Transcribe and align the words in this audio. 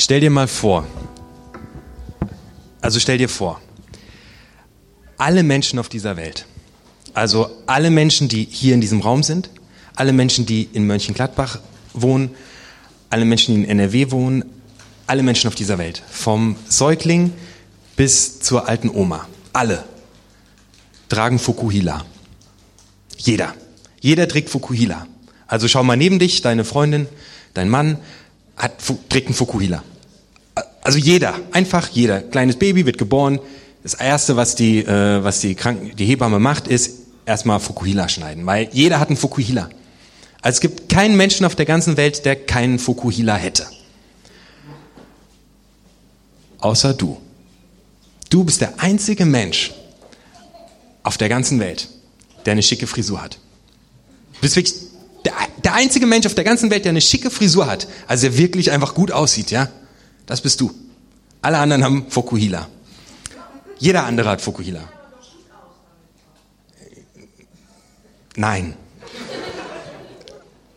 Stell 0.00 0.20
dir 0.20 0.30
mal 0.30 0.46
vor, 0.46 0.86
also 2.80 3.00
stell 3.00 3.18
dir 3.18 3.28
vor, 3.28 3.60
alle 5.16 5.42
Menschen 5.42 5.80
auf 5.80 5.88
dieser 5.88 6.16
Welt, 6.16 6.46
also 7.14 7.50
alle 7.66 7.90
Menschen, 7.90 8.28
die 8.28 8.46
hier 8.48 8.74
in 8.74 8.80
diesem 8.80 9.00
Raum 9.00 9.24
sind, 9.24 9.50
alle 9.96 10.12
Menschen, 10.12 10.46
die 10.46 10.68
in 10.72 10.86
Mönchengladbach 10.86 11.58
wohnen, 11.94 12.30
alle 13.10 13.24
Menschen, 13.24 13.56
die 13.56 13.62
in 13.64 13.68
NRW 13.68 14.12
wohnen, 14.12 14.44
alle 15.08 15.24
Menschen 15.24 15.48
auf 15.48 15.56
dieser 15.56 15.78
Welt, 15.78 16.00
vom 16.08 16.54
Säugling 16.68 17.32
bis 17.96 18.38
zur 18.38 18.68
alten 18.68 18.90
Oma, 18.90 19.26
alle 19.52 19.82
tragen 21.08 21.40
Fukuhila. 21.40 22.04
Jeder. 23.16 23.52
Jeder 24.00 24.28
trägt 24.28 24.48
Fukuhila. 24.48 25.08
Also 25.48 25.66
schau 25.66 25.82
mal 25.82 25.96
neben 25.96 26.20
dich, 26.20 26.40
deine 26.40 26.64
Freundin, 26.64 27.08
dein 27.52 27.68
Mann 27.68 27.98
hat, 28.58 28.72
trägt 29.08 29.28
einen 29.28 29.34
Fukuhila. 29.34 29.82
Also 30.82 30.98
jeder, 30.98 31.34
einfach 31.52 31.88
jeder. 31.88 32.20
Kleines 32.20 32.56
Baby 32.56 32.86
wird 32.86 32.98
geboren. 32.98 33.40
Das 33.82 33.94
erste, 33.94 34.36
was 34.36 34.54
die, 34.54 34.80
äh, 34.80 35.22
was 35.22 35.40
die, 35.40 35.54
Kranken, 35.54 35.94
die 35.96 36.06
Hebamme 36.06 36.38
macht, 36.38 36.66
ist 36.66 37.06
erstmal 37.26 37.60
Fukuhila 37.60 38.08
schneiden, 38.08 38.44
weil 38.46 38.68
jeder 38.72 38.98
hat 38.98 39.08
einen 39.08 39.16
Fukuhila. 39.16 39.68
Also 40.40 40.56
es 40.56 40.60
gibt 40.60 40.88
keinen 40.88 41.16
Menschen 41.16 41.44
auf 41.46 41.54
der 41.54 41.66
ganzen 41.66 41.96
Welt, 41.96 42.24
der 42.24 42.36
keinen 42.36 42.78
Fukuhila 42.78 43.36
hätte. 43.36 43.66
Außer 46.58 46.94
du. 46.94 47.20
Du 48.30 48.44
bist 48.44 48.60
der 48.60 48.74
einzige 48.78 49.24
Mensch 49.24 49.72
auf 51.02 51.16
der 51.16 51.28
ganzen 51.28 51.60
Welt, 51.60 51.88
der 52.44 52.52
eine 52.52 52.62
schicke 52.62 52.86
Frisur 52.86 53.22
hat. 53.22 53.38
Du 54.34 54.40
bist 54.40 54.56
wirklich 54.56 54.87
der, 55.24 55.32
der 55.64 55.74
einzige 55.74 56.06
Mensch 56.06 56.26
auf 56.26 56.34
der 56.34 56.44
ganzen 56.44 56.70
Welt, 56.70 56.84
der 56.84 56.90
eine 56.90 57.00
schicke 57.00 57.30
Frisur 57.30 57.66
hat, 57.66 57.88
also 58.06 58.28
der 58.28 58.38
wirklich 58.38 58.70
einfach 58.70 58.94
gut 58.94 59.12
aussieht, 59.12 59.50
ja? 59.50 59.68
Das 60.26 60.40
bist 60.40 60.60
du. 60.60 60.70
Alle 61.40 61.58
anderen 61.58 61.84
haben 61.84 62.06
Fokuhila. 62.08 62.68
Jeder 63.78 64.04
andere 64.04 64.28
hat 64.28 64.40
Fokuhila. 64.40 64.80
Nein. 68.36 68.74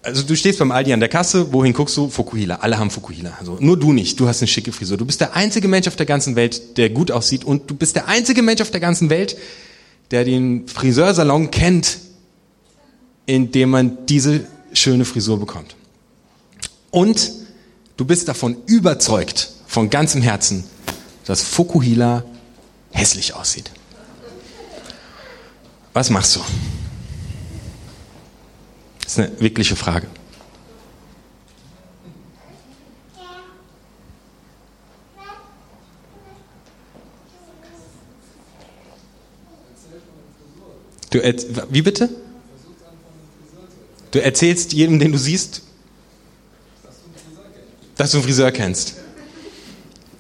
Also 0.04 0.24
du 0.24 0.36
stehst 0.36 0.58
beim 0.58 0.72
Aldi 0.72 0.94
an 0.94 1.00
der 1.00 1.10
Kasse, 1.10 1.54
wohin 1.54 1.74
guckst 1.74 1.96
du? 1.96 2.10
Fokuhila. 2.10 2.56
Alle 2.56 2.80
haben 2.80 2.90
Fokuhila. 2.90 3.34
Also 3.40 3.58
nur 3.60 3.78
du 3.78 3.94
nicht. 3.94 4.20
Du 4.20 4.28
hast 4.28 4.42
eine 4.42 4.48
schicke 4.48 4.72
Frisur. 4.72 4.98
Du 4.98 5.06
bist 5.06 5.22
der 5.22 5.36
einzige 5.36 5.68
Mensch 5.68 5.88
auf 5.88 5.96
der 5.96 6.08
ganzen 6.08 6.36
Welt, 6.36 6.78
der 6.78 6.90
gut 6.90 7.12
aussieht 7.12 7.44
und 7.44 7.70
du 7.70 7.76
bist 7.76 7.96
der 7.96 8.08
einzige 8.08 8.42
Mensch 8.42 8.62
auf 8.62 8.72
der 8.72 8.80
ganzen 8.80 9.10
Welt, 9.12 9.38
der 10.10 10.26
den 10.26 10.68
Friseursalon 10.68 11.52
kennt, 11.52 12.00
in 13.26 13.52
dem 13.52 13.70
man 13.70 14.06
diese 14.06 14.46
schöne 14.74 15.06
Frisur 15.06 15.40
bekommt. 15.40 15.76
Und 16.90 17.32
du 17.98 18.06
bist 18.06 18.28
davon 18.28 18.58
überzeugt, 18.66 19.52
von 19.68 19.90
ganzem 19.90 20.22
Herzen, 20.22 20.66
dass 21.26 21.42
Fokuhila 21.42 22.24
hässlich 22.92 23.34
aussieht. 23.34 23.72
Was 25.94 26.10
machst 26.10 26.36
du? 26.36 26.42
Das 29.04 29.14
ist 29.14 29.20
eine 29.20 29.40
wirkliche 29.40 29.76
Frage. 29.76 30.08
Du, 41.10 41.20
wie 41.70 41.82
bitte? 41.82 42.10
Du 44.12 44.22
erzählst 44.22 44.74
jedem, 44.74 45.00
den 45.00 45.12
du 45.12 45.18
siehst, 45.18 45.62
dass 47.96 48.12
du 48.12 48.18
einen 48.18 48.26
Friseur 48.26 48.52
kennst. 48.52 48.96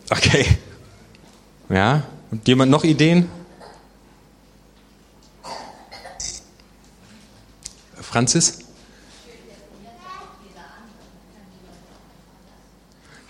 Okay. 0.09 0.45
Ja. 1.69 2.03
Und 2.31 2.47
jemand 2.47 2.71
noch 2.71 2.83
Ideen? 2.83 3.29
Franzis? 7.95 8.59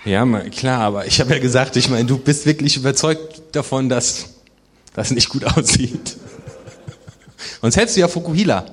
Ja, 0.03 0.25
klar, 0.49 0.81
aber 0.81 1.05
ich 1.05 1.19
habe 1.19 1.33
ja 1.33 1.39
gesagt, 1.39 1.75
ich 1.75 1.87
meine, 1.87 2.05
du 2.05 2.17
bist 2.17 2.47
wirklich 2.47 2.77
überzeugt 2.77 3.55
davon, 3.55 3.89
dass 3.89 4.29
das 4.93 5.11
nicht 5.11 5.29
gut 5.29 5.45
aussieht. 5.57 6.17
Sonst 7.61 7.75
hättest 7.77 7.97
du 7.97 8.01
ja 8.01 8.07
Fukuhila, 8.07 8.65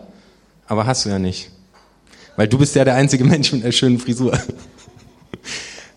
aber 0.67 0.87
hast 0.87 1.05
du 1.05 1.11
ja 1.11 1.19
nicht. 1.19 1.51
Weil 2.39 2.47
du 2.47 2.57
bist 2.57 2.77
ja 2.77 2.85
der 2.85 2.95
einzige 2.95 3.25
Mensch 3.25 3.51
mit 3.51 3.65
einer 3.65 3.73
schönen 3.73 3.99
Frisur. 3.99 4.39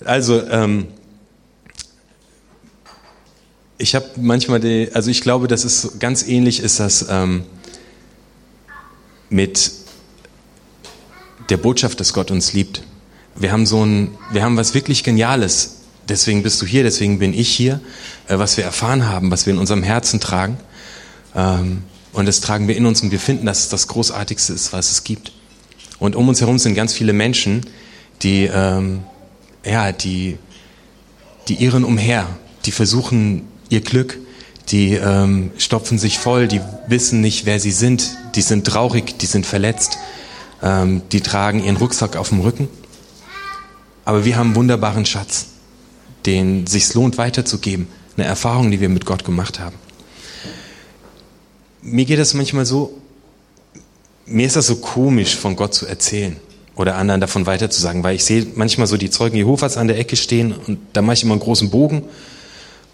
Also, 0.03 0.41
ähm, 0.47 0.87
ich 3.77 3.93
habe 3.93 4.07
manchmal, 4.15 4.59
die, 4.59 4.89
also 4.91 5.11
ich 5.11 5.21
glaube, 5.21 5.47
dass 5.47 5.63
es 5.63 5.99
ganz 5.99 6.23
ähnlich 6.23 6.59
ist 6.61 6.79
das 6.79 7.05
ähm, 7.11 7.43
mit 9.29 9.71
der 11.49 11.57
Botschaft, 11.57 11.99
dass 11.99 12.11
Gott 12.11 12.31
uns 12.31 12.53
liebt. 12.53 12.81
Wir 13.35 13.51
haben 13.51 13.67
so 13.67 13.85
ein, 13.85 14.17
wir 14.31 14.41
haben 14.43 14.57
was 14.57 14.73
wirklich 14.73 15.03
Geniales. 15.03 15.81
Deswegen 16.09 16.41
bist 16.41 16.59
du 16.59 16.65
hier, 16.65 16.81
deswegen 16.81 17.19
bin 17.19 17.35
ich 17.35 17.49
hier, 17.49 17.81
äh, 18.27 18.39
was 18.39 18.57
wir 18.57 18.63
erfahren 18.63 19.07
haben, 19.07 19.29
was 19.29 19.45
wir 19.45 19.53
in 19.53 19.59
unserem 19.59 19.83
Herzen 19.83 20.19
tragen. 20.19 20.57
Ähm, 21.35 21.83
und 22.13 22.25
das 22.25 22.41
tragen 22.41 22.67
wir 22.67 22.75
in 22.75 22.87
uns 22.87 23.03
und 23.03 23.11
wir 23.11 23.19
finden, 23.19 23.45
dass 23.45 23.59
es 23.59 23.69
das 23.69 23.87
Großartigste 23.87 24.53
ist, 24.53 24.73
was 24.73 24.89
es 24.89 25.03
gibt. 25.03 25.33
Und 26.01 26.15
um 26.15 26.27
uns 26.27 26.41
herum 26.41 26.57
sind 26.57 26.73
ganz 26.73 26.93
viele 26.93 27.13
Menschen, 27.13 27.61
die, 28.23 28.49
ähm, 28.51 29.03
ja, 29.63 29.91
die, 29.91 30.39
die 31.47 31.63
irren 31.63 31.83
umher, 31.83 32.27
die 32.65 32.71
versuchen 32.71 33.47
ihr 33.69 33.81
Glück, 33.81 34.17
die 34.69 34.95
ähm, 34.95 35.51
stopfen 35.59 35.99
sich 35.99 36.17
voll, 36.17 36.47
die 36.47 36.59
wissen 36.87 37.21
nicht, 37.21 37.45
wer 37.45 37.59
sie 37.59 37.71
sind, 37.71 38.17
die 38.33 38.41
sind 38.41 38.65
traurig, 38.65 39.19
die 39.19 39.27
sind 39.27 39.45
verletzt, 39.45 39.99
ähm, 40.63 41.03
die 41.11 41.21
tragen 41.21 41.63
ihren 41.63 41.77
Rucksack 41.77 42.15
auf 42.15 42.29
dem 42.29 42.39
Rücken. 42.39 42.67
Aber 44.03 44.25
wir 44.25 44.37
haben 44.37 44.47
einen 44.47 44.55
wunderbaren 44.55 45.05
Schatz, 45.05 45.49
den 46.25 46.65
sich 46.65 46.91
lohnt 46.95 47.19
weiterzugeben, 47.19 47.87
eine 48.17 48.25
Erfahrung, 48.25 48.71
die 48.71 48.79
wir 48.79 48.89
mit 48.89 49.05
Gott 49.05 49.23
gemacht 49.23 49.59
haben. 49.59 49.75
Mir 51.83 52.05
geht 52.05 52.17
das 52.17 52.33
manchmal 52.33 52.65
so, 52.65 52.99
mir 54.25 54.47
ist 54.47 54.55
das 54.55 54.67
so 54.67 54.77
komisch, 54.77 55.35
von 55.35 55.55
Gott 55.55 55.73
zu 55.73 55.85
erzählen 55.85 56.37
oder 56.75 56.95
anderen 56.95 57.21
davon 57.21 57.45
weiterzusagen, 57.45 58.03
weil 58.03 58.15
ich 58.15 58.23
sehe 58.23 58.47
manchmal 58.55 58.87
so 58.87 58.97
die 58.97 59.09
Zeugen 59.09 59.37
Jehovas 59.37 59.77
an 59.77 59.87
der 59.87 59.99
Ecke 59.99 60.15
stehen 60.15 60.53
und 60.53 60.79
da 60.93 61.01
mache 61.01 61.15
ich 61.15 61.23
immer 61.23 61.33
einen 61.33 61.41
großen 61.41 61.69
Bogen, 61.69 62.03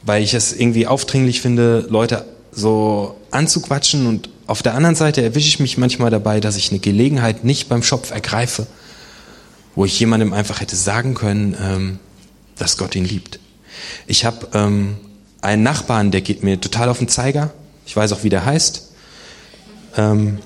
weil 0.04 0.24
ich 0.24 0.34
es 0.34 0.54
irgendwie 0.54 0.88
aufdringlich 0.88 1.42
finde, 1.42 1.86
Leute 1.90 2.26
so 2.52 3.16
anzuquatschen 3.32 4.08
und 4.08 4.30
auf 4.48 4.64
der 4.64 4.74
anderen 4.74 4.96
Seite 4.96 5.22
erwische 5.22 5.50
ich 5.50 5.60
mich 5.60 5.78
manchmal 5.78 6.10
dabei, 6.10 6.40
dass 6.40 6.56
ich 6.56 6.72
eine 6.72 6.80
Gelegenheit 6.80 7.44
nicht 7.44 7.70
beim 7.70 7.84
Schopf 7.84 8.12
ergreife, 8.12 8.66
wo 9.76 9.86
ich 9.86 10.00
jemandem 10.00 10.34
einfach 10.34 10.62
hätte 10.62 10.76
sagen 10.76 11.14
können, 11.14 11.56
ähm, 11.62 12.00
dass 12.58 12.78
Gott 12.78 12.96
ihn 12.96 13.06
liebt. 13.06 13.40
Ich 14.08 14.26
habe 14.26 14.48
ähm, 14.54 14.98
einen 15.42 15.64
Nachbarn, 15.64 16.12
der 16.12 16.22
geht 16.22 16.44
mir 16.44 16.60
total 16.60 16.90
auf 16.90 16.98
den 16.98 17.10
Zeiger. 17.10 17.52
Ich 17.86 17.96
weiß 17.96 18.12
auch, 18.14 18.24
wie 18.24 18.30
der 18.30 18.46
heißt. 18.46 18.90
Ähm, 19.98 20.40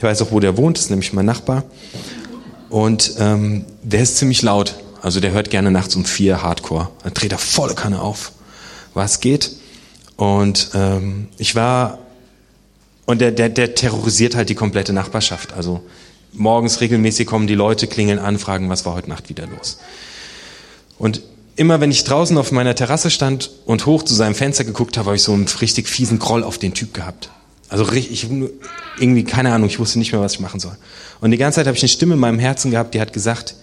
ich 0.00 0.04
weiß 0.04 0.22
auch, 0.22 0.32
wo 0.32 0.40
der 0.40 0.56
wohnt, 0.56 0.78
das 0.78 0.84
ist 0.84 0.90
nämlich 0.90 1.12
mein 1.12 1.26
Nachbar. 1.26 1.62
Und 2.70 3.16
ähm, 3.18 3.66
der 3.82 4.00
ist 4.00 4.16
ziemlich 4.16 4.40
laut. 4.40 4.76
Also 5.02 5.20
der 5.20 5.32
hört 5.32 5.50
gerne 5.50 5.70
nachts 5.70 5.94
um 5.94 6.06
vier 6.06 6.42
Hardcore. 6.42 6.88
Dann 7.02 7.12
dreht 7.12 7.32
er 7.32 7.38
volle 7.38 7.74
Kanne 7.74 8.00
auf, 8.00 8.32
was 8.94 9.20
geht. 9.20 9.50
Und 10.16 10.70
ähm, 10.72 11.28
ich 11.36 11.54
war 11.54 11.98
und 13.04 13.20
der, 13.20 13.30
der, 13.30 13.50
der 13.50 13.74
terrorisiert 13.74 14.34
halt 14.34 14.48
die 14.48 14.54
komplette 14.54 14.94
Nachbarschaft. 14.94 15.52
Also 15.52 15.82
morgens 16.32 16.80
regelmäßig 16.80 17.26
kommen 17.26 17.46
die 17.46 17.54
Leute, 17.54 17.86
klingeln 17.86 18.18
an, 18.18 18.38
fragen, 18.38 18.70
was 18.70 18.86
war 18.86 18.94
heute 18.94 19.10
Nacht 19.10 19.28
wieder 19.28 19.46
los. 19.48 19.80
Und 20.98 21.20
immer 21.56 21.82
wenn 21.82 21.90
ich 21.90 22.04
draußen 22.04 22.38
auf 22.38 22.52
meiner 22.52 22.74
Terrasse 22.74 23.10
stand 23.10 23.50
und 23.66 23.84
hoch 23.84 24.02
zu 24.02 24.14
seinem 24.14 24.34
Fenster 24.34 24.64
geguckt 24.64 24.96
habe, 24.96 25.08
habe 25.08 25.16
ich 25.16 25.22
so 25.22 25.34
einen 25.34 25.46
richtig 25.60 25.90
fiesen 25.90 26.18
Groll 26.18 26.42
auf 26.42 26.56
den 26.56 26.72
Typ 26.72 26.94
gehabt. 26.94 27.28
Also 27.70 27.90
ich, 27.92 28.28
irgendwie, 28.98 29.24
keine 29.24 29.52
Ahnung, 29.54 29.68
ich 29.68 29.78
wusste 29.78 30.00
nicht 30.00 30.10
mehr, 30.10 30.20
was 30.20 30.34
ich 30.34 30.40
machen 30.40 30.58
soll. 30.58 30.76
Und 31.20 31.30
die 31.30 31.36
ganze 31.36 31.56
Zeit 31.56 31.68
habe 31.68 31.76
ich 31.76 31.82
eine 31.82 31.88
Stimme 31.88 32.14
in 32.14 32.20
meinem 32.20 32.40
Herzen 32.40 32.72
gehabt, 32.72 32.94
die 32.94 33.00
hat 33.00 33.12
gesagt, 33.12 33.54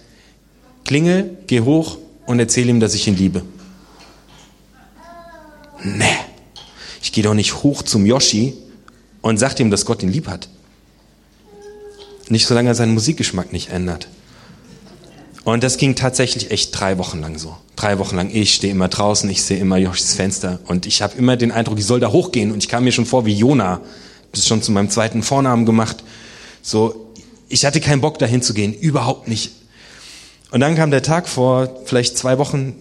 klingel, 0.84 1.36
geh 1.46 1.60
hoch 1.60 1.98
und 2.26 2.40
erzähl 2.40 2.68
ihm, 2.68 2.80
dass 2.80 2.94
ich 2.94 3.06
ihn 3.06 3.16
liebe. 3.16 3.42
Nee, 5.84 6.04
ich 7.02 7.12
gehe 7.12 7.22
doch 7.22 7.34
nicht 7.34 7.62
hoch 7.62 7.82
zum 7.82 8.06
Yoshi 8.06 8.54
und 9.20 9.36
sag 9.36 9.60
ihm, 9.60 9.70
dass 9.70 9.84
Gott 9.84 10.02
ihn 10.02 10.10
lieb 10.10 10.26
hat. 10.26 10.48
Nicht 12.30 12.46
solange 12.46 12.70
er 12.70 12.74
seinen 12.74 12.94
Musikgeschmack 12.94 13.52
nicht 13.52 13.68
ändert. 13.70 14.08
Und 15.52 15.64
das 15.64 15.78
ging 15.78 15.94
tatsächlich 15.94 16.50
echt 16.50 16.78
drei 16.78 16.98
Wochen 16.98 17.22
lang 17.22 17.38
so. 17.38 17.56
Drei 17.74 17.98
Wochen 17.98 18.16
lang. 18.16 18.28
Ich 18.30 18.52
stehe 18.52 18.70
immer 18.70 18.88
draußen, 18.88 19.30
ich 19.30 19.42
sehe 19.42 19.58
immer 19.58 19.78
Joschis 19.78 20.12
Fenster 20.12 20.60
und 20.66 20.84
ich 20.84 21.00
habe 21.00 21.16
immer 21.16 21.38
den 21.38 21.52
Eindruck, 21.52 21.78
ich 21.78 21.86
soll 21.86 22.00
da 22.00 22.12
hochgehen 22.12 22.52
und 22.52 22.62
ich 22.62 22.68
kam 22.68 22.84
mir 22.84 22.92
schon 22.92 23.06
vor 23.06 23.24
wie 23.24 23.32
Jona. 23.32 23.80
Das 24.32 24.46
schon 24.46 24.60
zu 24.60 24.72
meinem 24.72 24.90
zweiten 24.90 25.22
Vornamen 25.22 25.64
gemacht. 25.64 26.04
So, 26.60 27.14
ich 27.48 27.64
hatte 27.64 27.80
keinen 27.80 28.02
Bock 28.02 28.18
dahin 28.18 28.42
zu 28.42 28.52
gehen, 28.52 28.74
überhaupt 28.74 29.26
nicht. 29.26 29.52
Und 30.50 30.60
dann 30.60 30.76
kam 30.76 30.90
der 30.90 31.02
Tag 31.02 31.26
vor 31.26 31.80
vielleicht 31.86 32.18
zwei 32.18 32.36
Wochen, 32.36 32.74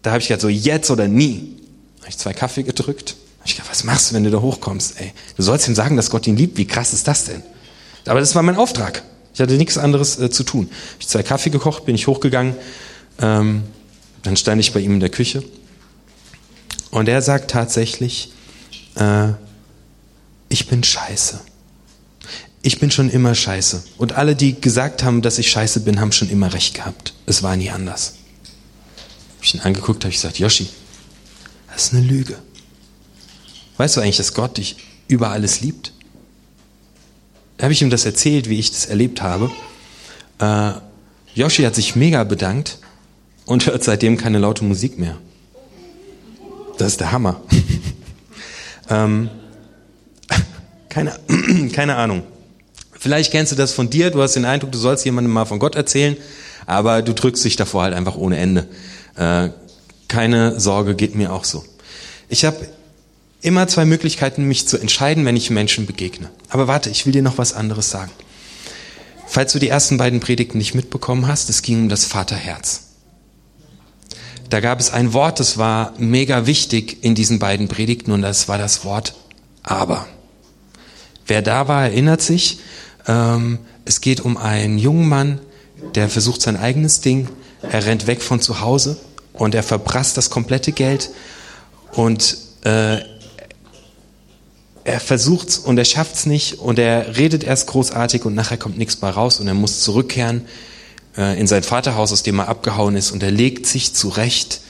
Da 0.00 0.12
habe 0.12 0.20
ich 0.20 0.28
gesagt, 0.28 0.40
so 0.40 0.48
jetzt 0.48 0.90
oder 0.90 1.08
nie. 1.08 1.56
Habe 2.00 2.08
ich 2.08 2.16
zwei 2.16 2.32
Kaffee 2.32 2.62
gedrückt. 2.62 3.16
Hab 3.40 3.48
ich 3.48 3.56
gedacht, 3.56 3.70
was 3.70 3.84
machst 3.84 4.10
du, 4.10 4.14
wenn 4.14 4.24
du 4.24 4.30
da 4.30 4.40
hochkommst? 4.40 4.98
Ey, 4.98 5.12
du 5.36 5.42
sollst 5.42 5.68
ihm 5.68 5.74
sagen, 5.74 5.96
dass 5.96 6.08
Gott 6.08 6.26
ihn 6.26 6.38
liebt. 6.38 6.56
Wie 6.56 6.66
krass 6.66 6.94
ist 6.94 7.06
das 7.06 7.24
denn? 7.24 7.42
Aber 8.06 8.20
das 8.20 8.34
war 8.34 8.42
mein 8.42 8.56
Auftrag. 8.56 9.02
Ich 9.38 9.40
hatte 9.40 9.54
nichts 9.54 9.78
anderes 9.78 10.18
äh, 10.18 10.30
zu 10.30 10.42
tun. 10.42 10.68
Ich 10.98 11.06
zwei 11.06 11.22
Kaffee 11.22 11.50
gekocht, 11.50 11.84
bin 11.84 11.94
ich 11.94 12.08
hochgegangen. 12.08 12.56
Ähm, 13.20 13.62
dann 14.24 14.36
stand 14.36 14.60
ich 14.60 14.72
bei 14.72 14.80
ihm 14.80 14.94
in 14.94 14.98
der 14.98 15.10
Küche. 15.10 15.44
Und 16.90 17.08
er 17.08 17.22
sagt 17.22 17.52
tatsächlich, 17.52 18.32
äh, 18.96 19.28
ich 20.48 20.66
bin 20.66 20.82
scheiße. 20.82 21.38
Ich 22.62 22.80
bin 22.80 22.90
schon 22.90 23.10
immer 23.10 23.36
scheiße. 23.36 23.84
Und 23.96 24.14
alle, 24.14 24.34
die 24.34 24.60
gesagt 24.60 25.04
haben, 25.04 25.22
dass 25.22 25.38
ich 25.38 25.52
scheiße 25.52 25.82
bin, 25.82 26.00
haben 26.00 26.10
schon 26.10 26.30
immer 26.30 26.52
recht 26.52 26.74
gehabt. 26.74 27.14
Es 27.24 27.44
war 27.44 27.54
nie 27.54 27.70
anders. 27.70 28.14
Hab 29.36 29.44
ich 29.44 29.54
ihn 29.54 29.60
angeguckt, 29.60 30.02
habe 30.02 30.10
ich 30.10 30.16
gesagt, 30.16 30.40
Yoshi, 30.40 30.68
das 31.72 31.84
ist 31.84 31.94
eine 31.94 32.04
Lüge. 32.04 32.36
Weißt 33.76 33.96
du 33.96 34.00
eigentlich, 34.00 34.16
dass 34.16 34.34
Gott 34.34 34.56
dich 34.56 34.78
über 35.06 35.30
alles 35.30 35.60
liebt? 35.60 35.92
Habe 37.60 37.72
ich 37.72 37.82
ihm 37.82 37.90
das 37.90 38.04
erzählt, 38.04 38.48
wie 38.48 38.58
ich 38.58 38.70
das 38.70 38.86
erlebt 38.86 39.20
habe. 39.20 39.50
Äh, 40.38 40.72
Yoshi 41.34 41.64
hat 41.64 41.74
sich 41.74 41.96
mega 41.96 42.24
bedankt 42.24 42.78
und 43.46 43.66
hört 43.66 43.82
seitdem 43.82 44.16
keine 44.16 44.38
laute 44.38 44.64
Musik 44.64 44.98
mehr. 44.98 45.16
Das 46.78 46.88
ist 46.88 47.00
der 47.00 47.10
Hammer. 47.10 47.40
ähm, 48.90 49.28
keine, 50.88 51.18
keine 51.72 51.96
Ahnung. 51.96 52.22
Vielleicht 52.92 53.32
kennst 53.32 53.52
du 53.52 53.56
das 53.56 53.72
von 53.72 53.90
dir, 53.90 54.10
du 54.10 54.22
hast 54.22 54.34
den 54.34 54.44
Eindruck, 54.44 54.72
du 54.72 54.78
sollst 54.78 55.04
jemandem 55.04 55.32
mal 55.32 55.44
von 55.44 55.58
Gott 55.58 55.76
erzählen, 55.76 56.16
aber 56.66 57.02
du 57.02 57.14
drückst 57.14 57.44
dich 57.44 57.56
davor 57.56 57.84
halt 57.84 57.94
einfach 57.94 58.16
ohne 58.16 58.38
Ende. 58.38 58.68
Äh, 59.16 59.50
keine 60.08 60.58
Sorge, 60.58 60.94
geht 60.94 61.14
mir 61.14 61.32
auch 61.32 61.44
so. 61.44 61.64
Ich 62.28 62.44
habe 62.44 62.56
immer 63.40 63.68
zwei 63.68 63.84
Möglichkeiten, 63.84 64.44
mich 64.44 64.66
zu 64.66 64.78
entscheiden, 64.78 65.24
wenn 65.24 65.36
ich 65.36 65.50
Menschen 65.50 65.86
begegne. 65.86 66.30
Aber 66.48 66.66
warte, 66.66 66.90
ich 66.90 67.06
will 67.06 67.12
dir 67.12 67.22
noch 67.22 67.38
was 67.38 67.52
anderes 67.52 67.90
sagen. 67.90 68.10
Falls 69.26 69.52
du 69.52 69.58
die 69.58 69.68
ersten 69.68 69.98
beiden 69.98 70.20
Predigten 70.20 70.58
nicht 70.58 70.74
mitbekommen 70.74 71.26
hast, 71.26 71.50
es 71.50 71.62
ging 71.62 71.82
um 71.82 71.88
das 71.88 72.04
Vaterherz. 72.04 72.84
Da 74.48 74.60
gab 74.60 74.80
es 74.80 74.90
ein 74.90 75.12
Wort, 75.12 75.40
das 75.40 75.58
war 75.58 75.92
mega 75.98 76.46
wichtig 76.46 77.04
in 77.04 77.14
diesen 77.14 77.38
beiden 77.38 77.68
Predigten 77.68 78.12
und 78.12 78.22
das 78.22 78.48
war 78.48 78.56
das 78.56 78.84
Wort 78.84 79.14
aber. 79.62 80.06
Wer 81.26 81.42
da 81.42 81.68
war, 81.68 81.84
erinnert 81.84 82.22
sich, 82.22 82.60
ähm, 83.06 83.58
es 83.84 84.00
geht 84.00 84.20
um 84.20 84.38
einen 84.38 84.78
jungen 84.78 85.06
Mann, 85.06 85.40
der 85.94 86.08
versucht 86.08 86.40
sein 86.40 86.56
eigenes 86.56 87.02
Ding, 87.02 87.28
er 87.60 87.84
rennt 87.84 88.06
weg 88.06 88.22
von 88.22 88.40
zu 88.40 88.60
Hause 88.60 88.96
und 89.34 89.54
er 89.54 89.62
verprasst 89.62 90.16
das 90.16 90.30
komplette 90.30 90.72
Geld 90.72 91.10
und 91.92 92.38
äh, 92.64 92.98
er 94.88 95.00
versucht's 95.00 95.58
und 95.58 95.78
er 95.78 95.84
schafft's 95.84 96.26
nicht 96.26 96.58
und 96.58 96.78
er 96.78 97.16
redet 97.16 97.44
erst 97.44 97.66
großartig 97.66 98.24
und 98.24 98.34
nachher 98.34 98.56
kommt 98.56 98.78
nichts 98.78 98.96
bei 98.96 99.10
raus 99.10 99.38
und 99.38 99.46
er 99.46 99.54
muss 99.54 99.82
zurückkehren 99.82 100.46
äh, 101.16 101.38
in 101.38 101.46
sein 101.46 101.62
Vaterhaus, 101.62 102.10
aus 102.12 102.22
dem 102.22 102.38
er 102.38 102.48
abgehauen 102.48 102.96
ist 102.96 103.10
und 103.10 103.22
er 103.22 103.30
legt 103.30 103.66
sich 103.66 103.94
zurecht, 103.94 104.62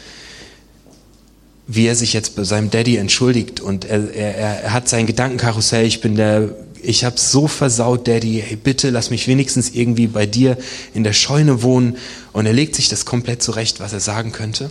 wie 1.68 1.86
er 1.86 1.94
sich 1.94 2.12
jetzt 2.14 2.34
bei 2.34 2.42
seinem 2.44 2.70
Daddy 2.70 2.96
entschuldigt 2.96 3.60
und 3.60 3.84
er, 3.84 4.12
er, 4.12 4.62
er 4.64 4.72
hat 4.72 4.88
sein 4.88 5.06
Gedankenkarussell, 5.06 5.86
ich 5.86 6.00
bin 6.00 6.16
der, 6.16 6.50
ich 6.82 7.04
hab's 7.04 7.30
so 7.30 7.46
versaut, 7.46 8.08
Daddy, 8.08 8.42
hey, 8.44 8.56
bitte 8.56 8.90
lass 8.90 9.10
mich 9.10 9.28
wenigstens 9.28 9.70
irgendwie 9.70 10.08
bei 10.08 10.26
dir 10.26 10.58
in 10.94 11.04
der 11.04 11.12
Scheune 11.12 11.62
wohnen 11.62 11.96
und 12.32 12.44
er 12.46 12.52
legt 12.52 12.74
sich 12.74 12.88
das 12.88 13.04
komplett 13.04 13.42
zurecht, 13.42 13.78
was 13.78 13.92
er 13.92 14.00
sagen 14.00 14.32
könnte. 14.32 14.70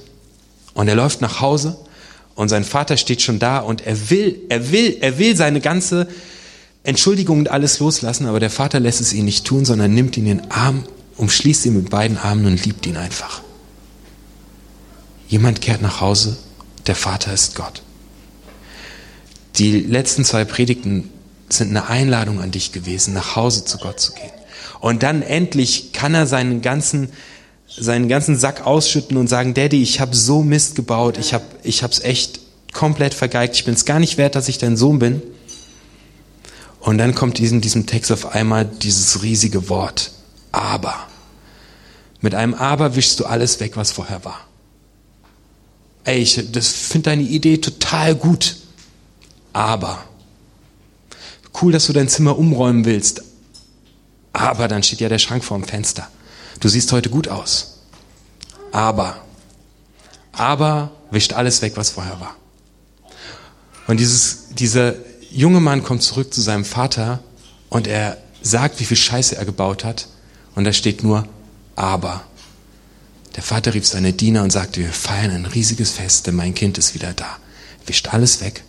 Und 0.73 0.88
er 0.88 0.95
läuft 0.95 1.21
nach 1.21 1.39
Hause 1.41 1.77
und 2.37 2.49
sein 2.49 2.63
Vater 2.63 2.97
steht 2.97 3.23
schon 3.23 3.39
da 3.39 3.57
und 3.57 3.81
er 3.87 4.11
will, 4.11 4.39
er 4.47 4.71
will, 4.71 4.97
er 5.01 5.17
will 5.17 5.35
seine 5.35 5.59
ganze 5.59 6.07
Entschuldigung 6.83 7.39
und 7.39 7.49
alles 7.49 7.79
loslassen, 7.79 8.27
aber 8.27 8.39
der 8.39 8.51
Vater 8.51 8.79
lässt 8.79 9.01
es 9.01 9.11
ihn 9.11 9.25
nicht 9.25 9.43
tun, 9.43 9.65
sondern 9.65 9.91
nimmt 9.91 10.15
ihn 10.17 10.27
in 10.27 10.37
den 10.37 10.51
Arm, 10.51 10.83
umschließt 11.17 11.65
ihn 11.65 11.75
mit 11.75 11.89
beiden 11.89 12.15
Armen 12.15 12.45
und 12.45 12.63
liebt 12.63 12.85
ihn 12.85 12.95
einfach. 12.95 13.41
Jemand 15.27 15.61
kehrt 15.61 15.81
nach 15.81 15.99
Hause, 15.99 16.37
der 16.85 16.95
Vater 16.95 17.33
ist 17.33 17.55
Gott. 17.55 17.81
Die 19.55 19.79
letzten 19.79 20.23
zwei 20.23 20.45
Predigten 20.45 21.09
sind 21.49 21.71
eine 21.71 21.87
Einladung 21.87 22.39
an 22.39 22.51
dich 22.51 22.71
gewesen, 22.71 23.15
nach 23.15 23.35
Hause 23.35 23.65
zu 23.65 23.79
Gott 23.79 23.99
zu 23.99 24.13
gehen. 24.13 24.31
Und 24.79 25.01
dann 25.01 25.23
endlich 25.23 25.91
kann 25.91 26.13
er 26.13 26.27
seinen 26.27 26.61
ganzen 26.61 27.09
seinen 27.79 28.07
ganzen 28.07 28.38
Sack 28.38 28.65
ausschütten 28.65 29.18
und 29.18 29.27
sagen, 29.27 29.53
Daddy, 29.53 29.81
ich 29.81 30.00
habe 30.00 30.15
so 30.15 30.41
Mist 30.41 30.75
gebaut, 30.75 31.18
ich 31.18 31.33
habe 31.33 31.45
ich 31.63 31.83
hab's 31.83 32.00
echt 32.00 32.39
komplett 32.74 33.13
vergeigt, 33.13 33.56
ich 33.56 33.65
bin 33.65 33.74
es 33.74 33.85
gar 33.85 34.00
nicht 34.00 34.18
wert, 34.18 34.35
dass 34.35 34.50
ich 34.50 34.57
dein 34.57 34.77
Sohn 34.77 35.00
bin. 35.00 35.21
Und 36.79 36.97
dann 36.97 37.15
kommt 37.15 37.39
in 37.39 37.62
diesem 37.62 37.85
Text 37.85 38.12
auf 38.12 38.33
einmal 38.33 38.65
dieses 38.65 39.21
riesige 39.21 39.69
Wort, 39.69 40.12
aber. 40.51 40.95
Mit 42.21 42.33
einem 42.33 42.53
aber 42.53 42.95
wischst 42.95 43.19
du 43.19 43.25
alles 43.25 43.59
weg, 43.59 43.77
was 43.77 43.91
vorher 43.91 44.23
war. 44.25 44.39
Ey, 46.03 46.19
ich 46.19 46.35
finde 46.35 47.09
deine 47.09 47.23
Idee 47.23 47.57
total 47.57 48.15
gut, 48.15 48.57
aber. 49.53 50.03
Cool, 51.62 51.71
dass 51.71 51.88
du 51.88 51.94
dein 51.94 52.07
Zimmer 52.07 52.38
umräumen 52.38 52.85
willst, 52.85 53.23
aber 54.31 54.68
dann 54.68 54.83
steht 54.83 55.01
ja 55.01 55.09
der 55.09 55.19
Schrank 55.19 55.44
vorm 55.44 55.63
Fenster. 55.63 56.07
Du 56.59 56.69
siehst 56.69 56.92
heute 56.92 57.09
gut 57.09 57.27
aus. 57.27 57.80
Aber, 58.71 59.21
aber 60.31 60.92
wischt 61.12 61.33
alles 61.33 61.62
weg, 61.62 61.74
was 61.75 61.92
vorher 61.92 62.19
war. 62.19 62.36
Und 63.88 64.00
dieses, 64.00 64.50
dieser 64.51 64.95
junge 65.31 65.59
Mann 65.59 65.83
kommt 65.83 66.04
zurück 66.04 66.33
zu 66.33 66.42
seinem 66.42 66.65
Vater 66.65 67.19
und 67.69 67.88
er 67.88 68.18
sagt, 68.42 68.80
wie 68.80 68.86
viel 68.86 68.98
Scheiße 68.98 69.36
er 69.36 69.45
gebaut 69.45 69.83
hat. 69.83 70.07
Und 70.56 70.63
da 70.63 70.74
steht 70.74 71.04
nur, 71.04 71.27
aber. 71.75 72.24
Der 73.36 73.44
Vater 73.44 73.74
rief 73.74 73.86
seine 73.86 74.13
Diener 74.13 74.44
und 74.44 74.51
sagte, 74.51 74.81
wir 74.81 74.92
feiern 74.92 75.31
ein 75.31 75.45
riesiges 75.45 75.92
Fest, 75.92 76.25
denn 76.27 76.36
mein 76.36 76.56
Kind 76.56 76.77
ist 76.77 76.95
wieder 76.95 77.13
da. 77.13 77.38
Wischt 77.86 78.07
alles 78.13 78.42
weg, 78.42 78.63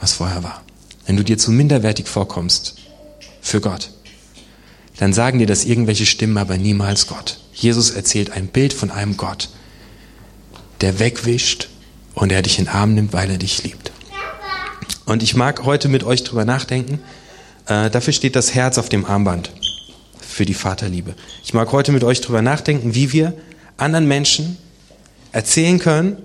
was 0.00 0.14
vorher 0.14 0.42
war. 0.42 0.62
Wenn 1.04 1.16
du 1.16 1.22
dir 1.22 1.38
zu 1.38 1.50
minderwertig 1.50 2.08
vorkommst 2.08 2.76
für 3.42 3.60
Gott, 3.60 3.90
dann 4.98 5.12
sagen 5.12 5.38
dir 5.38 5.46
das 5.46 5.64
irgendwelche 5.64 6.06
Stimmen, 6.06 6.38
aber 6.38 6.56
niemals 6.56 7.06
Gott. 7.06 7.38
Jesus 7.52 7.90
erzählt 7.90 8.30
ein 8.30 8.48
Bild 8.48 8.72
von 8.72 8.90
einem 8.90 9.16
Gott, 9.16 9.48
der 10.80 10.98
wegwischt 10.98 11.68
und 12.14 12.30
der 12.30 12.42
dich 12.42 12.58
in 12.58 12.64
den 12.64 12.74
Arm 12.74 12.94
nimmt, 12.94 13.12
weil 13.12 13.30
er 13.30 13.38
dich 13.38 13.62
liebt. 13.62 13.92
Und 15.04 15.22
ich 15.22 15.36
mag 15.36 15.64
heute 15.64 15.88
mit 15.88 16.04
euch 16.04 16.24
drüber 16.24 16.44
nachdenken. 16.44 17.00
Äh, 17.66 17.90
dafür 17.90 18.12
steht 18.12 18.36
das 18.36 18.54
Herz 18.54 18.78
auf 18.78 18.88
dem 18.88 19.04
Armband 19.04 19.50
für 20.20 20.44
die 20.44 20.54
Vaterliebe. 20.54 21.14
Ich 21.44 21.54
mag 21.54 21.70
heute 21.72 21.92
mit 21.92 22.04
euch 22.04 22.20
drüber 22.20 22.42
nachdenken, 22.42 22.94
wie 22.94 23.12
wir 23.12 23.34
anderen 23.76 24.08
Menschen 24.08 24.56
erzählen 25.32 25.78
können, 25.78 26.16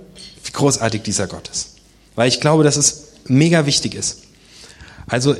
wie 0.43 0.51
großartig 0.51 1.01
dieser 1.03 1.27
Gott 1.27 1.47
ist. 1.49 1.75
Weil 2.15 2.27
ich 2.27 2.39
glaube, 2.39 2.63
dass 2.63 2.77
es 2.77 3.09
mega 3.25 3.65
wichtig 3.65 3.93
ist. 3.93 4.23
Also 5.07 5.35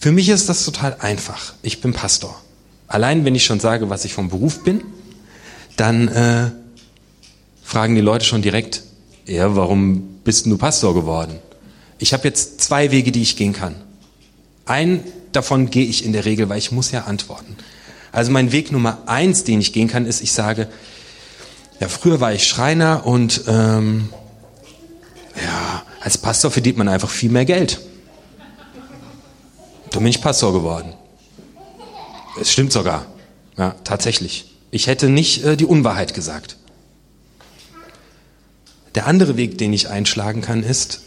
für 0.00 0.12
mich 0.12 0.28
ist 0.28 0.48
das 0.48 0.64
total 0.64 0.96
einfach. 1.00 1.54
Ich 1.62 1.80
bin 1.80 1.92
Pastor. 1.92 2.40
Allein 2.88 3.24
wenn 3.24 3.34
ich 3.34 3.44
schon 3.44 3.60
sage, 3.60 3.90
was 3.90 4.04
ich 4.04 4.14
vom 4.14 4.28
Beruf 4.28 4.62
bin, 4.62 4.82
dann 5.76 6.08
äh, 6.08 6.50
fragen 7.62 7.94
die 7.94 8.00
Leute 8.00 8.24
schon 8.24 8.42
direkt, 8.42 8.82
ja, 9.26 9.56
warum 9.56 10.20
bist 10.24 10.46
du 10.46 10.56
Pastor 10.56 10.94
geworden? 10.94 11.38
Ich 11.98 12.12
habe 12.12 12.24
jetzt 12.24 12.60
zwei 12.60 12.90
Wege, 12.90 13.10
die 13.10 13.22
ich 13.22 13.36
gehen 13.36 13.52
kann. 13.52 13.74
Ein 14.66 15.04
davon 15.32 15.70
gehe 15.70 15.84
ich 15.84 16.04
in 16.04 16.12
der 16.12 16.24
Regel, 16.24 16.48
weil 16.48 16.58
ich 16.58 16.72
muss 16.72 16.90
ja 16.90 17.04
antworten. 17.04 17.56
Also 18.12 18.30
mein 18.30 18.52
Weg 18.52 18.72
Nummer 18.72 18.98
eins, 19.06 19.44
den 19.44 19.60
ich 19.60 19.72
gehen 19.72 19.88
kann, 19.88 20.06
ist, 20.06 20.22
ich 20.22 20.32
sage, 20.32 20.68
ja, 21.80 21.88
früher 21.88 22.20
war 22.20 22.32
ich 22.32 22.46
Schreiner 22.46 23.04
und 23.04 23.42
ähm, 23.46 24.08
ja, 25.36 25.82
als 26.00 26.16
Pastor 26.16 26.50
verdient 26.50 26.78
man 26.78 26.88
einfach 26.88 27.10
viel 27.10 27.30
mehr 27.30 27.44
Geld. 27.44 27.80
Da 29.90 29.98
bin 29.98 30.08
ich 30.08 30.22
Pastor 30.22 30.52
geworden. 30.52 30.94
Es 32.40 32.52
stimmt 32.52 32.72
sogar. 32.72 33.06
Ja, 33.56 33.74
tatsächlich. 33.84 34.52
Ich 34.70 34.86
hätte 34.86 35.08
nicht 35.08 35.44
äh, 35.44 35.56
die 35.56 35.64
Unwahrheit 35.64 36.14
gesagt. 36.14 36.56
Der 38.94 39.06
andere 39.06 39.36
Weg, 39.36 39.58
den 39.58 39.72
ich 39.72 39.88
einschlagen 39.88 40.40
kann, 40.40 40.62
ist, 40.62 41.00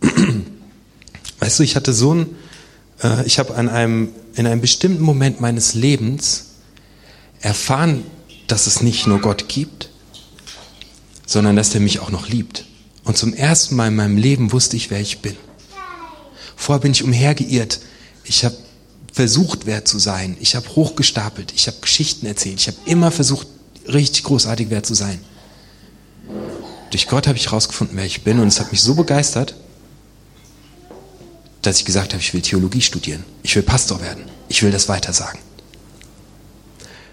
weißt 1.40 1.58
du, 1.58 1.62
ich 1.62 1.76
hatte 1.76 1.92
so 1.92 2.14
ein, 2.14 2.36
äh, 3.02 3.24
ich 3.26 3.38
habe 3.38 3.54
an 3.54 3.68
einem, 3.68 4.10
in 4.34 4.46
einem 4.46 4.60
bestimmten 4.60 5.02
Moment 5.02 5.40
meines 5.40 5.74
Lebens 5.74 6.46
erfahren, 7.40 8.04
dass 8.46 8.66
es 8.66 8.82
nicht 8.82 9.06
nur 9.06 9.20
Gott 9.20 9.48
gibt, 9.48 9.90
sondern 11.26 11.56
dass 11.56 11.74
er 11.74 11.80
mich 11.80 12.00
auch 12.00 12.10
noch 12.10 12.28
liebt. 12.28 12.64
Und 13.04 13.16
zum 13.16 13.34
ersten 13.34 13.74
Mal 13.74 13.88
in 13.88 13.96
meinem 13.96 14.16
Leben 14.16 14.52
wusste 14.52 14.76
ich, 14.76 14.90
wer 14.90 15.00
ich 15.00 15.20
bin. 15.20 15.36
Vorher 16.56 16.80
bin 16.80 16.92
ich 16.92 17.02
umhergeirrt. 17.02 17.80
Ich 18.24 18.44
habe 18.44 18.56
versucht, 19.12 19.66
wert 19.66 19.86
zu 19.86 19.98
sein. 19.98 20.36
Ich 20.40 20.56
habe 20.56 20.68
hochgestapelt. 20.74 21.52
Ich 21.54 21.66
habe 21.66 21.76
Geschichten 21.80 22.26
erzählt. 22.26 22.60
Ich 22.60 22.66
habe 22.66 22.78
immer 22.86 23.10
versucht, 23.10 23.46
richtig 23.86 24.24
großartig 24.24 24.70
wert 24.70 24.86
zu 24.86 24.94
sein. 24.94 25.20
Durch 26.90 27.02
durch 27.02 27.08
Gott 27.08 27.26
habe 27.26 27.38
ich 27.38 27.46
herausgefunden, 27.46 27.96
wer 27.96 28.04
ich 28.04 28.22
bin 28.22 28.38
und 28.38 28.48
es 28.48 28.60
hat 28.60 28.70
mich 28.70 28.80
so 28.80 28.94
begeistert, 28.94 29.54
dass 31.62 31.78
ich 31.78 31.84
gesagt 31.84 32.12
habe, 32.12 32.20
ich 32.20 32.34
will 32.34 32.42
Theologie 32.42 32.80
studieren. 32.80 33.24
Ich 33.42 33.54
will 33.56 33.62
Pastor 33.62 34.00
werden. 34.00 34.24
Ich 34.48 34.62
will 34.62 34.70
das 34.70 34.88
weitersagen. 34.88 35.40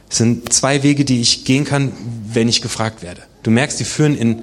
Es 0.09 0.17
sind 0.17 0.51
zwei 0.51 0.83
Wege, 0.83 1.05
die 1.05 1.21
ich 1.21 1.45
gehen 1.45 1.65
kann, 1.65 1.91
wenn 2.25 2.49
ich 2.49 2.61
gefragt 2.61 3.03
werde. 3.03 3.21
Du 3.43 3.51
merkst, 3.51 3.79
die 3.79 3.85
führen 3.85 4.17
in, 4.17 4.41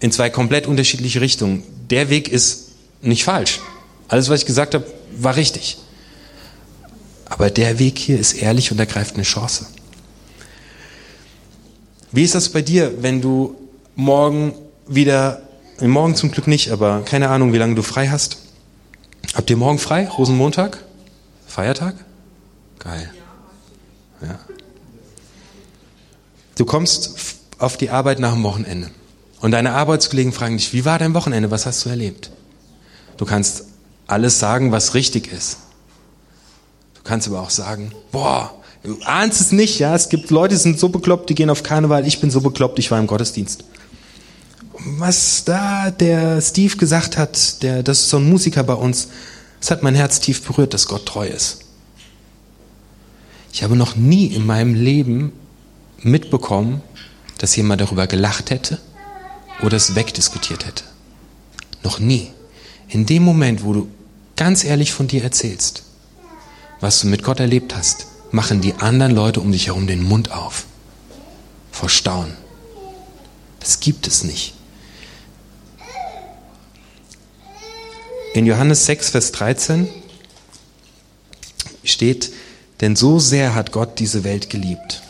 in 0.00 0.10
zwei 0.12 0.30
komplett 0.30 0.66
unterschiedliche 0.66 1.20
Richtungen. 1.20 1.62
Der 1.90 2.08
Weg 2.08 2.28
ist 2.28 2.70
nicht 3.02 3.24
falsch. 3.24 3.60
Alles, 4.08 4.28
was 4.28 4.40
ich 4.40 4.46
gesagt 4.46 4.74
habe, 4.74 4.86
war 5.16 5.36
richtig. 5.36 5.78
Aber 7.34 7.50
der 7.50 7.80
Weg 7.80 7.98
hier 7.98 8.18
ist 8.18 8.34
ehrlich 8.34 8.70
und 8.70 8.78
ergreift 8.78 9.16
eine 9.16 9.24
Chance. 9.24 9.66
Wie 12.12 12.22
ist 12.22 12.36
das 12.36 12.48
bei 12.48 12.62
dir, 12.62 13.02
wenn 13.02 13.20
du 13.20 13.56
morgen 13.96 14.54
wieder, 14.86 15.42
morgen 15.80 16.14
zum 16.14 16.30
Glück 16.30 16.46
nicht, 16.46 16.70
aber 16.70 17.02
keine 17.02 17.30
Ahnung, 17.30 17.52
wie 17.52 17.58
lange 17.58 17.74
du 17.74 17.82
frei 17.82 18.06
hast? 18.06 18.38
Habt 19.34 19.50
ihr 19.50 19.56
morgen 19.56 19.80
frei? 19.80 20.06
Rosenmontag? 20.06 20.78
Feiertag? 21.48 21.96
Geil. 22.78 23.10
Ja. 24.22 24.38
Du 26.56 26.64
kommst 26.64 27.16
auf 27.58 27.76
die 27.76 27.90
Arbeit 27.90 28.20
nach 28.20 28.34
dem 28.34 28.44
Wochenende 28.44 28.90
und 29.40 29.50
deine 29.50 29.72
Arbeitskollegen 29.72 30.32
fragen 30.32 30.56
dich, 30.56 30.72
wie 30.72 30.84
war 30.84 31.00
dein 31.00 31.14
Wochenende? 31.14 31.50
Was 31.50 31.66
hast 31.66 31.84
du 31.84 31.88
erlebt? 31.88 32.30
Du 33.16 33.24
kannst 33.24 33.64
alles 34.06 34.38
sagen, 34.38 34.70
was 34.70 34.94
richtig 34.94 35.32
ist. 35.32 35.58
Kannst 37.04 37.28
aber 37.28 37.40
auch 37.40 37.50
sagen, 37.50 37.92
boah, 38.10 38.54
du 38.82 38.98
ahnst 39.04 39.40
es 39.40 39.52
nicht, 39.52 39.78
ja. 39.78 39.94
Es 39.94 40.08
gibt 40.08 40.30
Leute, 40.30 40.54
die 40.54 40.60
sind 40.60 40.80
so 40.80 40.88
bekloppt, 40.88 41.30
die 41.30 41.34
gehen 41.34 41.50
auf 41.50 41.62
Karneval. 41.62 42.06
Ich 42.06 42.20
bin 42.20 42.30
so 42.30 42.40
bekloppt, 42.40 42.78
ich 42.78 42.90
war 42.90 42.98
im 42.98 43.06
Gottesdienst. 43.06 43.64
Was 44.72 45.44
da 45.44 45.90
der 45.90 46.40
Steve 46.40 46.76
gesagt 46.76 47.16
hat, 47.16 47.62
der, 47.62 47.82
das 47.82 48.00
ist 48.00 48.10
so 48.10 48.16
ein 48.16 48.28
Musiker 48.28 48.64
bei 48.64 48.74
uns, 48.74 49.08
das 49.60 49.70
hat 49.70 49.82
mein 49.82 49.94
Herz 49.94 50.20
tief 50.20 50.42
berührt, 50.42 50.74
dass 50.74 50.88
Gott 50.88 51.06
treu 51.06 51.26
ist. 51.26 51.60
Ich 53.52 53.62
habe 53.62 53.76
noch 53.76 53.96
nie 53.96 54.26
in 54.26 54.44
meinem 54.44 54.74
Leben 54.74 55.32
mitbekommen, 56.00 56.82
dass 57.38 57.54
jemand 57.56 57.80
darüber 57.80 58.06
gelacht 58.06 58.50
hätte 58.50 58.78
oder 59.62 59.76
es 59.76 59.94
wegdiskutiert 59.94 60.66
hätte. 60.66 60.84
Noch 61.82 61.98
nie. 61.98 62.30
In 62.88 63.06
dem 63.06 63.22
Moment, 63.22 63.64
wo 63.64 63.72
du 63.72 63.88
ganz 64.36 64.64
ehrlich 64.64 64.92
von 64.92 65.06
dir 65.06 65.22
erzählst, 65.22 65.84
was 66.84 67.00
du 67.00 67.06
mit 67.06 67.22
Gott 67.22 67.40
erlebt 67.40 67.74
hast, 67.74 68.08
machen 68.30 68.60
die 68.60 68.74
anderen 68.74 69.14
Leute 69.14 69.40
um 69.40 69.50
dich 69.50 69.68
herum 69.68 69.86
den 69.86 70.02
Mund 70.02 70.32
auf. 70.32 70.66
Vor 71.72 71.88
Staunen. 71.88 72.36
Das 73.58 73.80
gibt 73.80 74.06
es 74.06 74.22
nicht. 74.22 74.52
In 78.34 78.44
Johannes 78.44 78.84
6, 78.84 79.08
Vers 79.08 79.32
13 79.32 79.88
steht, 81.84 82.30
denn 82.82 82.96
so 82.96 83.18
sehr 83.18 83.54
hat 83.54 83.72
Gott 83.72 83.98
diese 83.98 84.22
Welt 84.22 84.50
geliebt. 84.50 85.00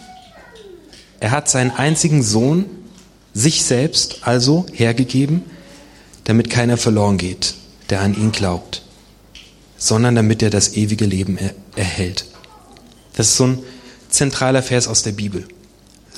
Er 1.19 1.33
hat 1.33 1.50
seinen 1.50 1.73
einzigen 1.73 2.23
Sohn, 2.23 2.66
sich 3.33 3.64
selbst 3.64 4.19
also 4.21 4.64
hergegeben, 4.73 5.43
damit 6.23 6.50
keiner 6.50 6.76
verloren 6.76 7.19
geht, 7.19 7.54
der 7.90 8.00
an 8.00 8.14
ihn 8.14 8.31
glaubt, 8.31 8.84
sondern 9.85 10.14
damit 10.14 10.43
er 10.43 10.49
das 10.49 10.76
ewige 10.76 11.05
Leben 11.05 11.37
er 11.37 11.55
erhält. 11.76 12.25
Das 13.17 13.29
ist 13.29 13.37
so 13.37 13.49
ein 13.49 13.59
zentraler 14.09 14.62
Vers 14.62 14.88
aus 14.88 15.03
der 15.03 15.12
Bibel. 15.12 15.47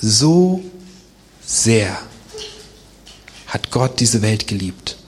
So 0.00 0.62
sehr 1.44 1.98
hat 3.48 3.72
Gott 3.72 3.98
diese 3.98 4.22
Welt 4.22 4.46
geliebt, 4.46 4.98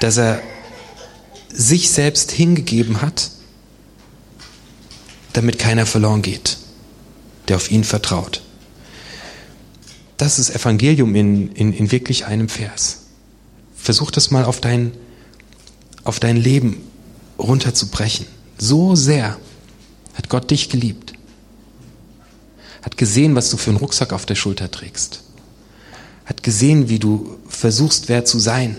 dass 0.00 0.18
er 0.18 0.42
sich 1.48 1.90
selbst 1.90 2.32
hingegeben 2.32 3.00
hat, 3.00 3.30
damit 5.32 5.58
keiner 5.58 5.86
verloren 5.86 6.20
geht, 6.20 6.58
der 7.48 7.56
auf 7.56 7.70
ihn 7.70 7.84
vertraut. 7.84 8.42
Das 10.18 10.38
ist 10.38 10.50
Evangelium 10.50 11.14
in, 11.14 11.50
in, 11.52 11.72
in 11.72 11.92
wirklich 11.92 12.26
einem 12.26 12.50
Vers. 12.50 13.04
Versuch 13.74 14.10
das 14.10 14.30
mal 14.30 14.44
auf 14.44 14.60
dein, 14.60 14.92
auf 16.04 16.20
dein 16.20 16.36
Leben 16.36 16.89
runterzubrechen. 17.40 18.26
So 18.58 18.94
sehr 18.94 19.36
hat 20.14 20.28
Gott 20.28 20.50
dich 20.50 20.68
geliebt. 20.68 21.12
Hat 22.82 22.96
gesehen, 22.96 23.34
was 23.34 23.50
du 23.50 23.56
für 23.56 23.70
einen 23.70 23.78
Rucksack 23.78 24.12
auf 24.12 24.26
der 24.26 24.34
Schulter 24.34 24.70
trägst. 24.70 25.22
Hat 26.24 26.42
gesehen, 26.42 26.88
wie 26.88 26.98
du 26.98 27.38
versuchst, 27.48 28.08
wer 28.08 28.24
zu 28.24 28.38
sein. 28.38 28.76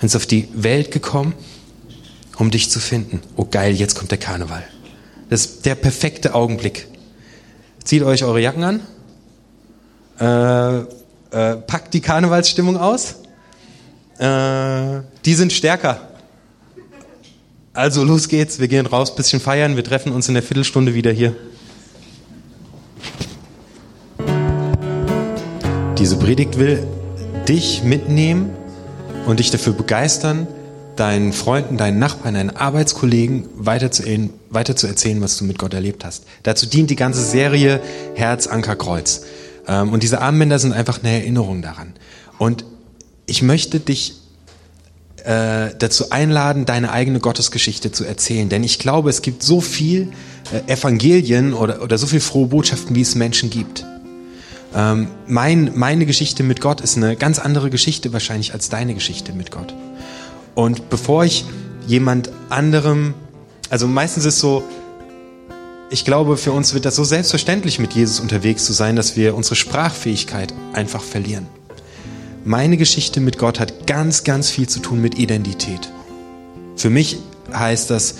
Und 0.00 0.06
ist 0.06 0.16
auf 0.16 0.26
die 0.26 0.48
Welt 0.52 0.90
gekommen, 0.90 1.34
um 2.38 2.50
dich 2.50 2.70
zu 2.70 2.80
finden. 2.80 3.20
Oh 3.36 3.46
geil, 3.50 3.74
jetzt 3.74 3.94
kommt 3.94 4.10
der 4.10 4.18
Karneval. 4.18 4.64
Das 5.30 5.46
ist 5.46 5.66
der 5.66 5.74
perfekte 5.76 6.34
Augenblick. 6.34 6.88
Zieht 7.84 8.02
euch 8.02 8.24
eure 8.24 8.40
Jacken 8.40 8.64
an. 8.64 8.80
Äh, 10.20 10.80
äh, 11.30 11.56
packt 11.56 11.94
die 11.94 12.00
Karnevalsstimmung 12.00 12.76
aus. 12.76 13.16
Äh, 14.18 15.00
die 15.24 15.34
sind 15.34 15.52
stärker. 15.52 16.11
Also 17.74 18.04
los 18.04 18.28
geht's, 18.28 18.58
wir 18.58 18.68
gehen 18.68 18.84
raus, 18.84 19.14
bisschen 19.14 19.40
feiern, 19.40 19.76
wir 19.76 19.84
treffen 19.84 20.12
uns 20.12 20.28
in 20.28 20.34
der 20.34 20.42
Viertelstunde 20.42 20.92
wieder 20.92 21.10
hier. 21.10 21.34
Diese 25.96 26.18
Predigt 26.18 26.58
will 26.58 26.86
dich 27.48 27.82
mitnehmen 27.82 28.50
und 29.26 29.40
dich 29.40 29.50
dafür 29.50 29.72
begeistern, 29.72 30.46
deinen 30.96 31.32
Freunden, 31.32 31.78
deinen 31.78 31.98
Nachbarn, 31.98 32.34
deinen 32.34 32.50
Arbeitskollegen 32.50 33.48
weiter 33.54 33.90
zu, 33.90 34.02
weiter 34.50 34.76
zu 34.76 34.86
erzählen, 34.86 35.22
was 35.22 35.38
du 35.38 35.44
mit 35.44 35.58
Gott 35.58 35.72
erlebt 35.72 36.04
hast. 36.04 36.26
Dazu 36.42 36.66
dient 36.66 36.90
die 36.90 36.96
ganze 36.96 37.24
Serie 37.24 37.80
Herz, 38.14 38.48
Anker, 38.48 38.76
Kreuz. 38.76 39.24
Ähm, 39.66 39.94
und 39.94 40.02
diese 40.02 40.20
Armbänder 40.20 40.58
sind 40.58 40.74
einfach 40.74 41.02
eine 41.02 41.12
Erinnerung 41.12 41.62
daran. 41.62 41.94
Und 42.36 42.66
ich 43.24 43.40
möchte 43.40 43.80
dich 43.80 44.21
äh, 45.24 45.70
dazu 45.78 46.10
einladen, 46.10 46.64
deine 46.64 46.92
eigene 46.92 47.20
Gottesgeschichte 47.20 47.92
zu 47.92 48.04
erzählen. 48.04 48.48
Denn 48.48 48.64
ich 48.64 48.78
glaube, 48.78 49.10
es 49.10 49.22
gibt 49.22 49.42
so 49.42 49.60
viel 49.60 50.08
äh, 50.52 50.72
Evangelien 50.72 51.54
oder, 51.54 51.82
oder 51.82 51.98
so 51.98 52.06
viel 52.06 52.20
frohe 52.20 52.48
Botschaften, 52.48 52.96
wie 52.96 53.02
es 53.02 53.14
Menschen 53.14 53.50
gibt. 53.50 53.84
Ähm, 54.74 55.08
mein, 55.26 55.72
meine 55.74 56.06
Geschichte 56.06 56.42
mit 56.42 56.60
Gott 56.60 56.80
ist 56.80 56.96
eine 56.96 57.16
ganz 57.16 57.38
andere 57.38 57.70
Geschichte 57.70 58.12
wahrscheinlich 58.12 58.52
als 58.52 58.68
deine 58.68 58.94
Geschichte 58.94 59.32
mit 59.32 59.50
Gott. 59.50 59.74
Und 60.54 60.90
bevor 60.90 61.24
ich 61.24 61.44
jemand 61.86 62.30
anderem, 62.48 63.14
also 63.70 63.86
meistens 63.86 64.24
ist 64.24 64.38
so, 64.38 64.64
ich 65.90 66.04
glaube, 66.04 66.36
für 66.36 66.52
uns 66.52 66.72
wird 66.72 66.84
das 66.84 66.96
so 66.96 67.04
selbstverständlich, 67.04 67.78
mit 67.78 67.92
Jesus 67.92 68.18
unterwegs 68.18 68.64
zu 68.64 68.72
sein, 68.72 68.96
dass 68.96 69.16
wir 69.16 69.34
unsere 69.34 69.56
Sprachfähigkeit 69.56 70.54
einfach 70.72 71.02
verlieren. 71.02 71.46
Meine 72.44 72.76
Geschichte 72.76 73.20
mit 73.20 73.38
Gott 73.38 73.60
hat 73.60 73.86
ganz, 73.86 74.24
ganz 74.24 74.50
viel 74.50 74.68
zu 74.68 74.80
tun 74.80 75.00
mit 75.00 75.16
Identität. 75.16 75.92
Für 76.74 76.90
mich 76.90 77.18
heißt 77.52 77.88
das, 77.88 78.16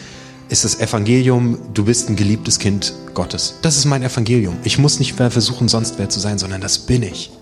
ist 0.48 0.64
das 0.64 0.78
Evangelium, 0.78 1.58
du 1.74 1.86
bist 1.86 2.08
ein 2.08 2.14
geliebtes 2.14 2.60
Kind 2.60 2.94
Gottes. 3.14 3.56
Das 3.62 3.76
ist 3.76 3.84
mein 3.84 4.04
Evangelium. 4.04 4.56
Ich 4.62 4.78
muss 4.78 5.00
nicht 5.00 5.18
mehr 5.18 5.32
versuchen, 5.32 5.66
sonst 5.66 5.94
wer 5.98 6.08
zu 6.08 6.20
sein, 6.20 6.38
sondern 6.38 6.60
das 6.60 6.78
bin 6.78 7.02
ich. 7.02 7.32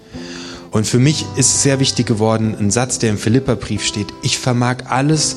Und 0.71 0.87
für 0.87 0.99
mich 0.99 1.27
ist 1.37 1.63
sehr 1.63 1.81
wichtig 1.81 2.07
geworden, 2.07 2.57
ein 2.59 2.71
Satz, 2.71 2.99
der 2.99 3.11
im 3.11 3.19
Philipperbrief 3.19 3.85
steht, 3.85 4.07
ich 4.23 4.39
vermag 4.39 4.87
alles 4.89 5.37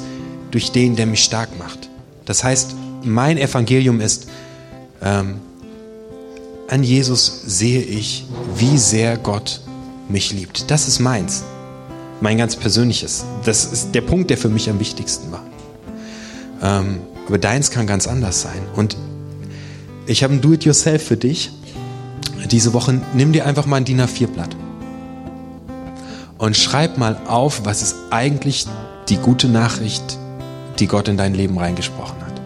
durch 0.52 0.72
den, 0.72 0.96
der 0.96 1.08
mich 1.08 1.26
stark 1.26 1.60
macht. 1.60 1.90
Das 2.24 2.46
heißt, 2.46 2.74
mein 3.04 3.38
Evangelium 3.38 4.00
ist, 4.00 4.28
ähm, 5.02 5.42
an 6.70 6.84
Jesus 6.84 7.42
sehe 7.46 7.82
ich, 7.82 8.26
wie 8.56 8.78
sehr 8.78 9.18
Gott 9.18 9.60
mich 10.10 10.34
liebt. 10.34 10.70
Das 10.72 10.88
ist 10.88 11.00
meins. 11.00 11.44
Mein 12.22 12.38
ganz 12.38 12.56
persönliches. 12.56 13.26
Das 13.44 13.66
ist 13.66 13.94
der 13.94 14.02
Punkt, 14.02 14.30
der 14.30 14.38
für 14.38 14.50
mich 14.50 14.70
am 14.70 14.80
wichtigsten 14.80 15.32
war. 15.32 15.44
Ähm, 16.62 17.02
aber 17.28 17.38
deins 17.38 17.72
kann 17.72 17.88
ganz 17.88 18.08
anders 18.08 18.42
sein. 18.42 18.62
Und 18.76 18.98
ich 20.06 20.24
habe 20.24 20.34
ein 20.34 20.42
Do-it-yourself 20.42 21.04
für 21.04 21.18
dich. 21.18 21.52
Diese 22.52 22.74
Woche 22.74 23.02
nimm 23.14 23.32
dir 23.32 23.46
einfach 23.46 23.66
mal 23.66 23.78
ein 23.78 23.86
DIN 23.86 24.02
A4-Blatt 24.02 24.56
und 26.44 26.58
schreib 26.58 26.98
mal 26.98 27.18
auf, 27.26 27.62
was 27.64 27.82
ist 27.82 27.96
eigentlich 28.10 28.66
die 29.08 29.16
gute 29.16 29.48
Nachricht, 29.48 30.04
die 30.78 30.88
Gott 30.88 31.08
in 31.08 31.16
dein 31.16 31.34
Leben 31.34 31.58
reingesprochen 31.58 32.18
hat. 32.20 32.42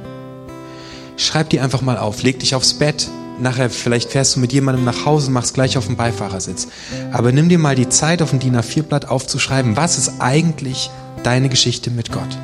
Schreib 1.15 1.49
die 1.49 1.59
einfach 1.59 1.81
mal 1.81 1.97
auf, 1.97 2.21
leg 2.21 2.39
dich 2.39 2.53
aufs 2.53 2.75
Bett. 2.75 3.07
Nachher 3.39 3.69
vielleicht 3.69 4.11
fährst 4.11 4.35
du 4.35 4.39
mit 4.39 4.51
jemandem 4.51 4.83
nach 4.83 5.05
Hause, 5.05 5.29
machst 5.29 5.53
gleich 5.53 5.77
auf 5.77 5.85
dem 5.85 5.95
Beifahrersitz. 5.95 6.67
Aber 7.11 7.31
nimm 7.31 7.49
dir 7.49 7.59
mal 7.59 7.75
die 7.75 7.89
Zeit, 7.89 8.21
auf 8.21 8.33
ein 8.33 8.39
DIN 8.39 8.57
A4-Blatt 8.57 9.09
aufzuschreiben, 9.09 9.77
was 9.77 9.97
ist 9.97 10.13
eigentlich 10.19 10.89
deine 11.23 11.49
Geschichte 11.49 11.91
mit 11.91 12.11
Gott? 12.11 12.37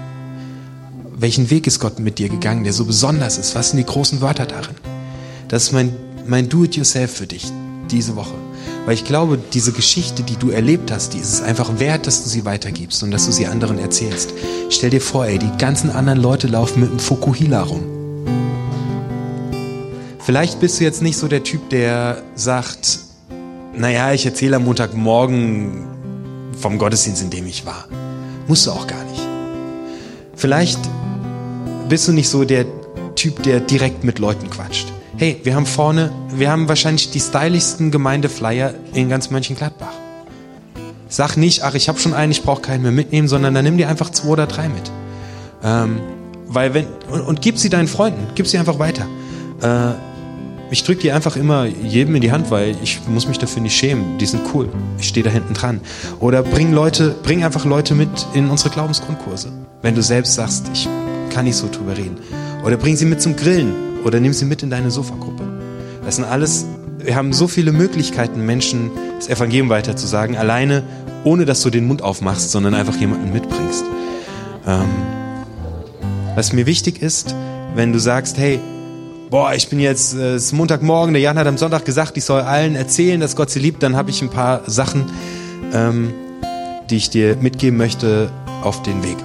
Welchen 1.15 1.49
Weg 1.49 1.67
ist 1.67 1.79
Gott 1.79 1.99
mit 1.99 2.19
dir 2.19 2.29
gegangen, 2.29 2.63
der 2.63 2.73
so 2.73 2.85
besonders 2.85 3.37
ist? 3.37 3.55
Was 3.55 3.69
sind 3.69 3.77
die 3.77 3.85
großen 3.85 4.21
Wörter 4.21 4.45
darin? 4.45 4.75
Das 5.47 5.63
ist 5.63 5.71
mein, 5.71 5.95
mein 6.27 6.49
Do-it-yourself 6.49 7.11
für 7.11 7.27
dich 7.27 7.51
diese 7.89 8.15
Woche. 8.15 8.33
Weil 8.85 8.95
ich 8.95 9.05
glaube, 9.05 9.39
diese 9.53 9.71
Geschichte, 9.71 10.23
die 10.23 10.35
du 10.35 10.49
erlebt 10.49 10.91
hast, 10.91 11.13
die 11.13 11.19
ist 11.19 11.33
es 11.33 11.41
einfach 11.41 11.79
wert, 11.79 12.07
dass 12.07 12.23
du 12.23 12.29
sie 12.29 12.43
weitergibst 12.43 13.01
und 13.03 13.11
dass 13.11 13.25
du 13.25 13.31
sie 13.31 13.47
anderen 13.47 13.79
erzählst. 13.79 14.33
Stell 14.69 14.89
dir 14.89 15.01
vor, 15.01 15.25
ey, 15.25 15.39
die 15.39 15.57
ganzen 15.57 15.89
anderen 15.89 16.19
Leute 16.19 16.47
laufen 16.47 16.81
mit 16.81 16.89
einem 16.89 16.99
Fukuhila 16.99 17.61
rum. 17.61 17.92
Vielleicht 20.25 20.61
bist 20.61 20.79
du 20.79 20.85
jetzt 20.85 21.01
nicht 21.01 21.17
so 21.17 21.27
der 21.27 21.43
Typ, 21.43 21.69
der 21.69 22.23
sagt, 22.33 22.99
naja, 23.75 24.13
ich 24.13 24.25
erzähle 24.25 24.55
am 24.55 24.63
Montagmorgen 24.63 25.85
vom 26.57 26.77
Gottesdienst, 26.77 27.21
in 27.21 27.29
dem 27.29 27.45
ich 27.45 27.65
war. 27.65 27.89
Musst 28.47 28.65
du 28.65 28.71
auch 28.71 28.87
gar 28.87 29.03
nicht. 29.03 29.21
Vielleicht 30.33 30.79
bist 31.89 32.07
du 32.07 32.13
nicht 32.13 32.29
so 32.29 32.45
der 32.45 32.65
Typ, 33.15 33.43
der 33.43 33.59
direkt 33.59 34.05
mit 34.05 34.17
Leuten 34.17 34.49
quatscht. 34.49 34.87
Hey, 35.17 35.41
wir 35.43 35.55
haben 35.55 35.65
vorne, 35.65 36.09
wir 36.33 36.49
haben 36.49 36.69
wahrscheinlich 36.69 37.11
die 37.11 37.19
stylischsten 37.19 37.91
Gemeindeflyer 37.91 38.75
in 38.93 39.09
ganz 39.09 39.29
Mönchengladbach. 39.29 39.93
Sag 41.09 41.35
nicht, 41.35 41.63
ach, 41.63 41.75
ich 41.75 41.89
habe 41.89 41.99
schon 41.99 42.13
einen, 42.13 42.31
ich 42.31 42.43
brauche 42.43 42.61
keinen 42.61 42.81
mehr 42.81 42.93
mitnehmen, 42.93 43.27
sondern 43.27 43.53
dann 43.53 43.65
nimm 43.65 43.77
dir 43.77 43.89
einfach 43.89 44.09
zwei 44.09 44.29
oder 44.29 44.47
drei 44.47 44.69
mit. 44.69 44.89
Ähm, 45.65 45.99
weil 46.47 46.73
wenn, 46.73 46.87
und, 47.09 47.21
und, 47.21 47.41
gib 47.41 47.57
sie 47.57 47.69
deinen 47.69 47.89
Freunden, 47.89 48.27
gib 48.35 48.47
sie 48.47 48.57
einfach 48.57 48.79
weiter. 48.79 49.05
Äh, 49.61 50.12
ich 50.73 50.83
drücke 50.83 51.01
die 51.01 51.11
einfach 51.11 51.35
immer 51.35 51.65
jedem 51.65 52.15
in 52.15 52.21
die 52.21 52.31
Hand, 52.31 52.49
weil 52.49 52.75
ich 52.81 52.99
muss 53.07 53.27
mich 53.27 53.37
dafür 53.37 53.61
nicht 53.61 53.77
schämen. 53.77 54.17
Die 54.17 54.25
sind 54.25 54.41
cool. 54.55 54.67
Ich 54.97 55.07
stehe 55.07 55.23
da 55.23 55.29
hinten 55.29 55.53
dran. 55.53 55.81
Oder 56.19 56.41
bring 56.41 56.73
Leute, 56.73 57.15
bring 57.21 57.43
einfach 57.43 57.63
Leute 57.63 57.93
mit 57.93 58.09
in 58.33 58.49
unsere 58.49 58.71
Glaubensgrundkurse. 58.71 59.49
Wenn 59.83 59.93
du 59.93 60.01
selbst 60.01 60.33
sagst, 60.33 60.71
ich 60.73 60.89
kann 61.29 61.45
nicht 61.45 61.57
so 61.57 61.69
drüber 61.69 61.95
reden. 61.95 62.17
Oder 62.65 62.77
bring 62.77 62.95
sie 62.95 63.05
mit 63.05 63.21
zum 63.21 63.35
Grillen. 63.35 64.01
Oder 64.03 64.19
nimm 64.19 64.33
sie 64.33 64.45
mit 64.45 64.63
in 64.63 64.71
deine 64.71 64.89
Sofagruppe. 64.89 65.43
Das 66.03 66.15
sind 66.15 66.25
alles, 66.25 66.65
wir 66.97 67.15
haben 67.15 67.33
so 67.33 67.47
viele 67.47 67.71
Möglichkeiten, 67.71 68.43
Menschen 68.43 68.89
das 69.17 69.29
Evangelium 69.29 69.69
weiterzusagen, 69.69 70.35
alleine, 70.35 70.81
ohne 71.23 71.45
dass 71.45 71.61
du 71.61 71.69
den 71.69 71.85
Mund 71.85 72.01
aufmachst, 72.01 72.49
sondern 72.49 72.73
einfach 72.73 72.95
jemanden 72.95 73.31
mitbringst. 73.31 73.85
Ähm, 74.65 74.89
was 76.33 76.51
mir 76.51 76.65
wichtig 76.65 76.99
ist, 76.99 77.35
wenn 77.75 77.93
du 77.93 77.99
sagst, 77.99 78.39
hey, 78.39 78.59
boah, 79.33 79.51
ich 79.55 79.67
bin 79.67 79.79
jetzt, 79.79 80.13
äh, 80.13 80.35
es 80.35 80.45
ist 80.45 80.53
Montagmorgen, 80.53 81.15
der 81.15 81.23
Jan 81.23 81.39
hat 81.39 81.47
am 81.47 81.57
Sonntag 81.57 81.85
gesagt, 81.85 82.15
ich 82.17 82.23
soll 82.23 82.41
allen 82.41 82.75
erzählen, 82.75 83.19
dass 83.19 83.35
Gott 83.35 83.49
sie 83.49 83.57
liebt, 83.57 83.81
dann 83.81 83.95
habe 83.95 84.11
ich 84.11 84.21
ein 84.21 84.29
paar 84.29 84.61
Sachen, 84.67 85.05
ähm, 85.73 86.13
die 86.91 86.97
ich 86.97 87.09
dir 87.09 87.35
mitgeben 87.37 87.75
möchte 87.75 88.29
auf 88.61 88.83
den 88.83 89.03
Weg. 89.03 89.17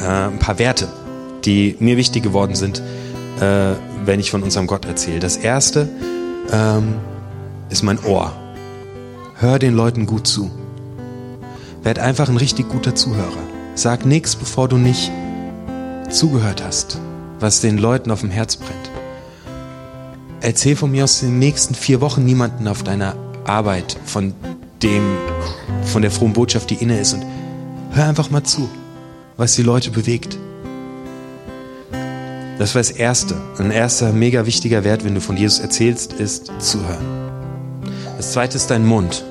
Äh, 0.00 0.28
ein 0.28 0.38
paar 0.38 0.58
Werte, 0.58 0.88
die 1.44 1.76
mir 1.78 1.98
wichtig 1.98 2.22
geworden 2.22 2.54
sind, 2.54 2.80
äh, 3.38 3.74
wenn 4.06 4.18
ich 4.18 4.30
von 4.30 4.42
unserem 4.42 4.66
Gott 4.66 4.86
erzähle. 4.86 5.18
Das 5.18 5.36
erste 5.36 5.90
ähm, 6.50 6.94
ist 7.68 7.82
mein 7.82 8.02
Ohr. 8.02 8.32
Hör 9.34 9.58
den 9.58 9.74
Leuten 9.74 10.06
gut 10.06 10.26
zu. 10.26 10.50
Werd 11.82 11.98
einfach 11.98 12.30
ein 12.30 12.38
richtig 12.38 12.70
guter 12.70 12.94
Zuhörer. 12.94 13.44
Sag 13.74 14.06
nichts, 14.06 14.36
bevor 14.36 14.68
du 14.68 14.78
nicht 14.78 15.12
zugehört 16.08 16.64
hast 16.64 16.98
was 17.40 17.60
den 17.60 17.78
Leuten 17.78 18.10
auf 18.10 18.20
dem 18.20 18.30
Herz 18.30 18.56
brennt. 18.56 18.90
Erzähl 20.40 20.76
von 20.76 20.90
mir 20.90 21.04
aus 21.04 21.20
den 21.20 21.38
nächsten 21.38 21.74
vier 21.74 22.00
Wochen 22.00 22.24
niemanden 22.24 22.68
auf 22.68 22.82
deiner 22.82 23.16
Arbeit 23.44 23.96
von 24.04 24.34
dem, 24.82 25.02
von 25.84 26.02
der 26.02 26.10
frohen 26.10 26.32
Botschaft, 26.32 26.70
die 26.70 26.76
inne 26.76 26.98
ist 26.98 27.14
und 27.14 27.24
hör 27.92 28.06
einfach 28.06 28.30
mal 28.30 28.42
zu, 28.42 28.68
was 29.36 29.54
die 29.56 29.62
Leute 29.62 29.90
bewegt. 29.90 30.38
Das 32.58 32.74
war 32.74 32.80
das 32.80 32.90
Erste. 32.90 33.36
Ein 33.58 33.70
erster 33.70 34.12
mega 34.12 34.46
wichtiger 34.46 34.82
Wert, 34.82 35.04
wenn 35.04 35.14
du 35.14 35.20
von 35.20 35.36
Jesus 35.36 35.58
erzählst, 35.58 36.14
ist 36.14 36.50
zuhören. 36.58 37.04
Das 38.16 38.32
Zweite 38.32 38.56
ist 38.56 38.70
dein 38.70 38.86
Mund. 38.86 39.24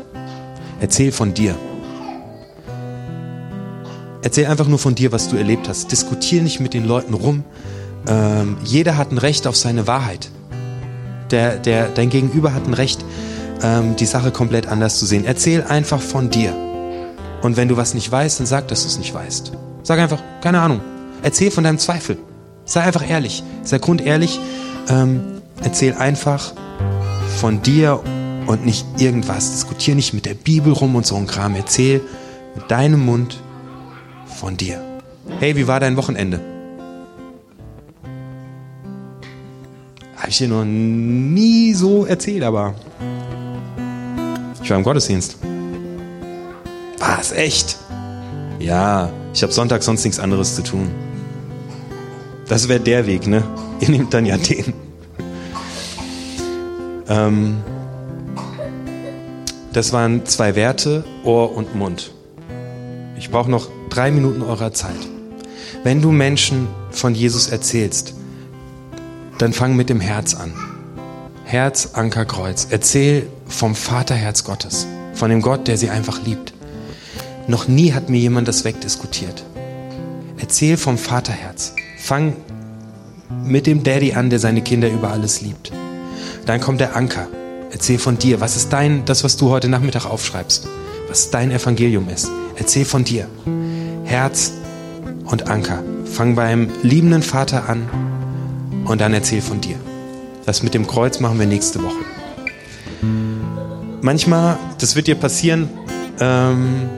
Erzähl 0.79 1.11
von 1.11 1.33
dir. 1.33 1.55
Erzähl 4.21 4.45
einfach 4.45 4.67
nur 4.67 4.79
von 4.79 4.95
dir, 4.95 5.11
was 5.11 5.27
du 5.27 5.37
erlebt 5.37 5.67
hast. 5.67 5.91
Diskutier 5.91 6.41
nicht 6.43 6.59
mit 6.59 6.73
den 6.73 6.85
Leuten 6.85 7.13
rum, 7.13 7.43
ähm, 8.07 8.57
jeder 8.63 8.97
hat 8.97 9.11
ein 9.11 9.17
Recht 9.17 9.47
auf 9.47 9.55
seine 9.55 9.87
Wahrheit. 9.87 10.29
Der, 11.31 11.57
der, 11.57 11.89
dein 11.89 12.09
Gegenüber 12.09 12.53
hat 12.53 12.67
ein 12.67 12.73
Recht, 12.73 13.03
ähm, 13.63 13.95
die 13.95 14.05
Sache 14.05 14.31
komplett 14.31 14.67
anders 14.67 14.99
zu 14.99 15.05
sehen. 15.05 15.25
Erzähl 15.25 15.63
einfach 15.63 16.01
von 16.01 16.29
dir. 16.29 16.53
Und 17.41 17.57
wenn 17.57 17.67
du 17.67 17.77
was 17.77 17.93
nicht 17.93 18.11
weißt, 18.11 18.39
dann 18.39 18.47
sag, 18.47 18.67
dass 18.67 18.83
du 18.83 18.87
es 18.87 18.97
nicht 18.97 19.13
weißt. 19.13 19.51
Sag 19.83 19.99
einfach, 19.99 20.21
keine 20.41 20.61
Ahnung. 20.61 20.81
Erzähl 21.21 21.51
von 21.51 21.63
deinem 21.63 21.79
Zweifel. 21.79 22.17
Sei 22.65 22.81
einfach 22.81 23.07
ehrlich. 23.07 23.43
Sei 23.63 23.77
grundehrlich. 23.77 24.39
Ähm, 24.89 25.21
erzähl 25.63 25.93
einfach 25.93 26.53
von 27.37 27.61
dir 27.61 28.01
und 28.47 28.65
nicht 28.65 28.85
irgendwas. 28.97 29.51
Diskutier 29.51 29.95
nicht 29.95 30.13
mit 30.13 30.25
der 30.25 30.33
Bibel 30.35 30.73
rum 30.73 30.95
und 30.95 31.05
so 31.05 31.15
ein 31.15 31.27
Kram. 31.27 31.55
Erzähl 31.55 32.01
mit 32.55 32.69
deinem 32.69 33.05
Mund 33.05 33.41
von 34.25 34.57
dir. 34.57 34.81
Hey, 35.39 35.55
wie 35.55 35.67
war 35.67 35.79
dein 35.79 35.97
Wochenende? 35.97 36.54
Habe 40.25 40.31
ich 40.31 40.39
dir 40.39 40.47
noch 40.47 40.65
nie 40.65 41.71
so 41.75 42.03
erzählt, 42.03 42.41
aber 42.41 42.73
ich 44.59 44.67
war 44.67 44.77
im 44.77 44.83
Gottesdienst. 44.83 45.37
Was, 46.97 47.31
echt? 47.31 47.77
Ja, 48.57 49.11
ich 49.35 49.43
habe 49.43 49.53
Sonntag 49.53 49.83
sonst 49.83 50.03
nichts 50.03 50.19
anderes 50.19 50.55
zu 50.55 50.63
tun. 50.63 50.89
Das 52.47 52.67
wäre 52.67 52.79
der 52.79 53.05
Weg, 53.05 53.27
ne? 53.27 53.43
Ihr 53.81 53.89
nehmt 53.89 54.15
dann 54.15 54.25
ja 54.25 54.35
den. 54.39 54.73
Ähm, 57.07 57.57
das 59.73 59.93
waren 59.93 60.25
zwei 60.25 60.55
Werte, 60.55 61.03
Ohr 61.23 61.55
und 61.55 61.75
Mund. 61.75 62.09
Ich 63.15 63.29
brauche 63.29 63.51
noch 63.51 63.69
drei 63.91 64.09
Minuten 64.09 64.41
eurer 64.41 64.73
Zeit. 64.73 65.07
Wenn 65.83 66.01
du 66.01 66.11
Menschen 66.11 66.67
von 66.89 67.13
Jesus 67.13 67.47
erzählst, 67.47 68.15
dann 69.37 69.53
fang 69.53 69.75
mit 69.75 69.89
dem 69.89 69.99
Herz 69.99 70.33
an. 70.33 70.53
Herz, 71.43 71.89
Anker, 71.93 72.25
Kreuz. 72.25 72.67
Erzähl 72.69 73.27
vom 73.47 73.75
Vaterherz 73.75 74.43
Gottes, 74.43 74.87
von 75.13 75.29
dem 75.29 75.41
Gott, 75.41 75.67
der 75.67 75.77
sie 75.77 75.89
einfach 75.89 76.23
liebt. 76.25 76.53
Noch 77.47 77.67
nie 77.67 77.93
hat 77.93 78.09
mir 78.09 78.19
jemand 78.19 78.47
das 78.47 78.65
wegdiskutiert. 78.65 79.43
Erzähl 80.37 80.77
vom 80.77 80.97
Vaterherz. 80.97 81.73
Fang 81.97 82.33
mit 83.43 83.67
dem 83.67 83.83
Daddy 83.83 84.13
an, 84.13 84.29
der 84.29 84.39
seine 84.39 84.61
Kinder 84.61 84.89
über 84.89 85.11
alles 85.11 85.41
liebt. 85.41 85.71
Dann 86.45 86.61
kommt 86.61 86.81
der 86.81 86.95
Anker. 86.95 87.27
Erzähl 87.71 87.99
von 87.99 88.17
dir. 88.17 88.41
Was 88.41 88.55
ist 88.55 88.71
dein, 88.73 89.05
das, 89.05 89.23
was 89.23 89.37
du 89.37 89.49
heute 89.49 89.69
Nachmittag 89.69 90.05
aufschreibst? 90.05 90.67
Was 91.09 91.29
dein 91.29 91.51
Evangelium 91.51 92.07
ist? 92.09 92.29
Erzähl 92.55 92.85
von 92.85 93.03
dir. 93.03 93.27
Herz 94.05 94.53
und 95.25 95.47
Anker. 95.47 95.83
Fang 96.05 96.35
beim 96.35 96.69
liebenden 96.81 97.21
Vater 97.21 97.69
an 97.69 97.87
und 98.85 99.01
dann 99.01 99.13
erzähl 99.13 99.41
von 99.41 99.61
dir. 99.61 99.77
Das 100.45 100.63
mit 100.63 100.73
dem 100.73 100.87
Kreuz 100.87 101.19
machen 101.19 101.39
wir 101.39 101.47
nächste 101.47 101.83
Woche. 101.83 102.05
Manchmal, 104.01 104.57
das 104.79 104.95
wird 104.95 105.07
dir 105.07 105.15
passieren, 105.15 105.69
ähm, 106.19 106.89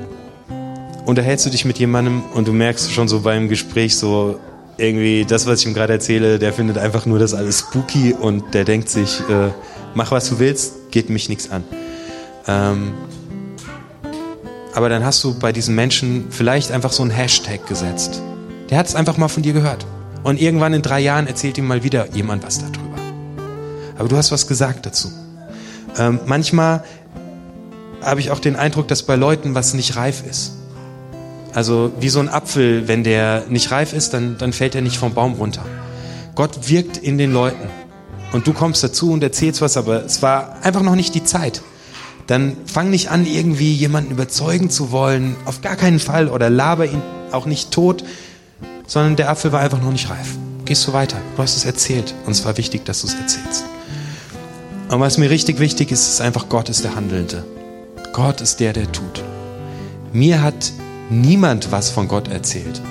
unterhältst 1.05 1.45
du 1.45 1.49
dich 1.49 1.63
mit 1.63 1.79
jemandem 1.79 2.23
und 2.33 2.47
du 2.47 2.53
merkst 2.53 2.91
schon 2.91 3.07
so 3.07 3.21
beim 3.21 3.47
Gespräch 3.47 3.95
so, 3.95 4.39
irgendwie 4.77 5.25
das, 5.25 5.47
was 5.47 5.61
ich 5.61 5.65
ihm 5.65 5.73
gerade 5.73 5.93
erzähle, 5.93 6.37
der 6.37 6.53
findet 6.53 6.77
einfach 6.77 7.05
nur 7.05 7.17
das 7.17 7.33
alles 7.33 7.59
spooky 7.59 8.13
und 8.13 8.53
der 8.53 8.63
denkt 8.63 8.89
sich, 8.89 9.21
äh, 9.29 9.49
mach 9.95 10.11
was 10.11 10.29
du 10.29 10.39
willst, 10.39 10.91
geht 10.91 11.09
mich 11.09 11.29
nichts 11.29 11.49
an. 11.49 11.63
Ähm, 12.47 12.93
aber 14.75 14.89
dann 14.89 15.03
hast 15.03 15.23
du 15.23 15.33
bei 15.33 15.51
diesen 15.51 15.73
Menschen 15.73 16.27
vielleicht 16.29 16.71
einfach 16.71 16.91
so 16.91 17.01
einen 17.01 17.11
Hashtag 17.11 17.65
gesetzt. 17.65 18.21
Der 18.69 18.77
hat 18.77 18.85
es 18.85 18.93
einfach 18.93 19.17
mal 19.17 19.27
von 19.27 19.41
dir 19.41 19.53
gehört. 19.53 19.85
Und 20.23 20.41
irgendwann 20.41 20.73
in 20.73 20.81
drei 20.81 20.99
Jahren 20.99 21.27
erzählt 21.27 21.57
ihm 21.57 21.67
mal 21.67 21.83
wieder 21.83 22.07
jemand 22.13 22.43
was 22.43 22.59
darüber. 22.59 22.97
Aber 23.97 24.07
du 24.07 24.17
hast 24.17 24.31
was 24.31 24.47
gesagt 24.47 24.85
dazu. 24.85 25.09
Ähm, 25.97 26.19
manchmal 26.25 26.83
habe 28.01 28.19
ich 28.19 28.31
auch 28.31 28.39
den 28.39 28.55
Eindruck, 28.55 28.87
dass 28.87 29.03
bei 29.03 29.15
Leuten 29.15 29.55
was 29.55 29.73
nicht 29.73 29.95
reif 29.95 30.23
ist. 30.29 30.53
Also 31.53 31.91
wie 31.99 32.09
so 32.09 32.19
ein 32.19 32.29
Apfel, 32.29 32.87
wenn 32.87 33.03
der 33.03 33.45
nicht 33.49 33.71
reif 33.71 33.93
ist, 33.93 34.13
dann, 34.13 34.37
dann 34.37 34.53
fällt 34.53 34.75
er 34.75 34.81
nicht 34.81 34.97
vom 34.97 35.13
Baum 35.13 35.33
runter. 35.33 35.65
Gott 36.35 36.69
wirkt 36.69 36.97
in 36.97 37.17
den 37.17 37.33
Leuten. 37.33 37.67
Und 38.31 38.45
du 38.45 38.53
kommst 38.53 38.83
dazu 38.83 39.11
und 39.11 39.23
erzählst 39.23 39.61
was, 39.61 39.77
aber 39.77 40.05
es 40.05 40.21
war 40.21 40.57
einfach 40.61 40.83
noch 40.83 40.95
nicht 40.95 41.15
die 41.15 41.23
Zeit. 41.23 41.61
Dann 42.27 42.57
fang 42.65 42.89
nicht 42.89 43.09
an, 43.09 43.25
irgendwie 43.25 43.73
jemanden 43.73 44.11
überzeugen 44.11 44.69
zu 44.69 44.91
wollen. 44.91 45.35
Auf 45.45 45.61
gar 45.61 45.77
keinen 45.77 45.99
Fall. 45.99 46.27
Oder 46.27 46.49
laber 46.49 46.85
ihn 46.85 47.01
auch 47.31 47.45
nicht 47.45 47.71
tot, 47.71 48.03
sondern 48.87 49.15
der 49.15 49.29
Apfel 49.29 49.51
war 49.51 49.59
einfach 49.59 49.81
noch 49.81 49.91
nicht 49.91 50.09
reif. 50.09 50.35
Gehst 50.65 50.87
du 50.87 50.93
weiter. 50.93 51.17
Du 51.35 51.43
hast 51.43 51.55
es 51.55 51.65
erzählt 51.65 52.13
und 52.25 52.31
es 52.31 52.43
war 52.43 52.57
wichtig, 52.57 52.85
dass 52.85 53.01
du 53.01 53.07
es 53.07 53.13
erzählst. 53.13 53.63
Und 54.89 54.99
was 54.99 55.17
mir 55.17 55.29
richtig 55.29 55.59
wichtig 55.59 55.91
ist, 55.91 56.07
ist 56.07 56.21
einfach, 56.21 56.49
Gott 56.49 56.69
ist 56.69 56.83
der 56.83 56.95
Handelnde. 56.95 57.45
Gott 58.13 58.41
ist 58.41 58.59
der, 58.59 58.73
der 58.73 58.91
tut. 58.91 59.23
Mir 60.13 60.41
hat 60.41 60.71
niemand 61.09 61.71
was 61.71 61.89
von 61.89 62.07
Gott 62.07 62.29
erzählt. 62.29 62.81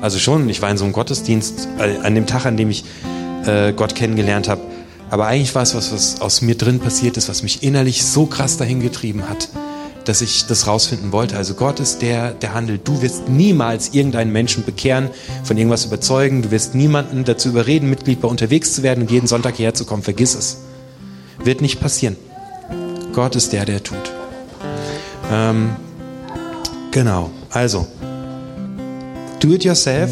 Also 0.00 0.18
schon, 0.18 0.48
ich 0.48 0.60
war 0.62 0.70
in 0.70 0.76
so 0.76 0.84
einem 0.84 0.92
Gottesdienst, 0.92 1.68
äh, 1.78 1.98
an 2.02 2.14
dem 2.14 2.26
Tag, 2.26 2.46
an 2.46 2.56
dem 2.56 2.70
ich 2.70 2.84
äh, 3.46 3.72
Gott 3.72 3.94
kennengelernt 3.94 4.48
habe, 4.48 4.62
Aber 5.08 5.26
eigentlich 5.26 5.54
war 5.54 5.62
es 5.62 5.74
was, 5.74 5.92
was 5.92 6.20
aus 6.20 6.42
mir 6.42 6.56
drin 6.56 6.80
passiert 6.80 7.16
ist, 7.16 7.28
was 7.28 7.42
mich 7.42 7.62
innerlich 7.62 8.04
so 8.04 8.26
krass 8.26 8.56
dahin 8.56 8.80
getrieben 8.80 9.28
hat, 9.28 9.48
dass 10.08 10.20
ich 10.20 10.46
das 10.46 10.66
rausfinden 10.66 11.12
wollte. 11.12 11.36
Also 11.36 11.54
Gott 11.54 11.80
ist 11.80 12.00
der, 12.00 12.32
der 12.32 12.54
handelt. 12.54 12.86
Du 12.86 13.02
wirst 13.02 13.28
niemals 13.28 13.92
irgendeinen 13.92 14.32
Menschen 14.32 14.64
bekehren, 14.64 15.10
von 15.44 15.56
irgendwas 15.56 15.84
überzeugen. 15.84 16.42
Du 16.42 16.50
wirst 16.50 16.74
niemanden 16.74 17.24
dazu 17.24 17.48
überreden, 17.48 17.90
Mitglied 17.90 18.20
bei 18.20 18.28
unterwegs 18.28 18.74
zu 18.74 18.82
werden 18.82 19.02
und 19.02 19.10
jeden 19.10 19.26
Sonntag 19.26 19.56
hierher 19.56 19.74
zu 19.74 19.84
kommen. 19.84 20.02
Vergiss 20.02 20.34
es. 20.34 20.58
Wird 21.42 21.60
nicht 21.60 21.80
passieren. 21.80 22.16
Gott 23.12 23.36
ist 23.36 23.52
der, 23.52 23.64
der 23.64 23.82
tut. 23.82 24.12
Ähm, 25.30 25.70
genau. 26.92 27.30
Also, 27.50 27.86
do 29.40 29.52
it 29.52 29.64
yourself. 29.64 30.10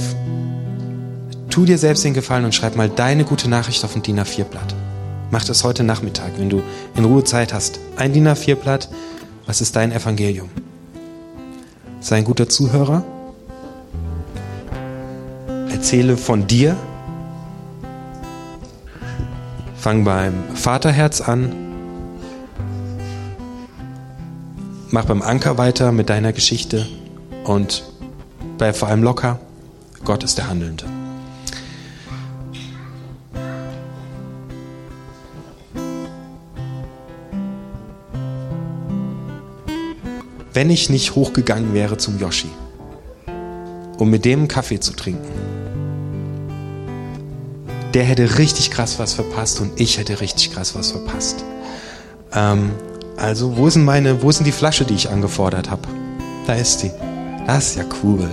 Tu 1.51 1.65
dir 1.65 1.79
selbst 1.79 2.05
den 2.05 2.15
Gefallen 2.15 2.45
und 2.45 2.55
schreib 2.55 2.75
mal 2.75 2.89
deine 2.89 3.25
gute 3.25 3.49
Nachricht 3.49 3.85
auf 3.85 3.95
ein 3.95 4.03
DIN 4.03 4.19
A4-Blatt. 4.19 4.75
Mach 5.31 5.45
das 5.45 5.63
heute 5.63 5.85
Nachmittag, 5.85 6.33
wenn 6.39 6.51
du 6.51 6.63
in 6.97 7.05
Ruhe 7.05 7.23
Zeit 7.23 7.55
hast. 7.55 7.79
Ein 7.97 8.13
DIN 8.13 8.27
A4-Blatt 8.27 8.89
was 9.47 9.61
ist 9.61 9.77
dein 9.77 9.93
Evangelium? 9.93 10.51
Sei 12.01 12.17
ein 12.17 12.25
guter 12.25 12.49
Zuhörer. 12.49 13.05
Erzähle 15.71 16.17
von 16.17 16.47
dir. 16.47 16.77
Fang 19.77 20.05
beim 20.05 20.35
Vaterherz 20.55 21.21
an. 21.21 21.53
Mach 24.91 25.05
beim 25.07 25.23
Anker 25.23 25.59
weiter 25.59 25.93
mit 25.93 26.09
deiner 26.09 26.33
Geschichte 26.33 26.87
und 27.45 27.85
bleib 28.59 28.77
vor 28.77 28.89
allem 28.89 29.03
locker. 29.03 29.41
Gott 30.05 30.23
ist 30.25 30.39
der 30.39 30.49
Handelnde. 30.49 30.85
Wenn 40.55 40.71
ich 40.71 40.89
nicht 40.89 41.17
hochgegangen 41.17 41.75
wäre 41.75 41.99
zum 41.99 42.19
Yoshi, 42.19 42.49
um 43.99 44.09
mit 44.09 44.25
dem 44.25 44.49
Kaffee 44.49 44.81
zu 44.81 44.93
trinken. 44.93 45.29
Der 47.93 48.05
hätte 48.05 48.39
richtig 48.39 48.71
krass 48.71 48.99
was 48.99 49.15
verpasst 49.15 49.61
und 49.61 49.79
ich 49.81 49.99
hätte 49.99 50.21
richtig 50.21 50.53
krass 50.53 50.75
was 50.75 50.93
verpasst. 50.93 51.45
Ähm, 52.33 52.71
also, 53.17 53.57
wo 53.57 53.67
ist 53.67 53.75
denn 53.75 53.85
meine, 53.85 54.23
wo 54.23 54.31
ist 54.31 54.39
denn 54.39 54.47
die 54.47 54.53
Flasche, 54.53 54.85
die 54.85 54.95
ich 54.95 55.11
angefordert 55.11 55.71
habe? 55.71 55.83
Da 56.47 56.55
ist 56.55 56.81
sie. 56.81 56.91
Das 57.47 57.69
ist 57.69 57.77
ja 57.77 57.85
cool. 58.03 58.29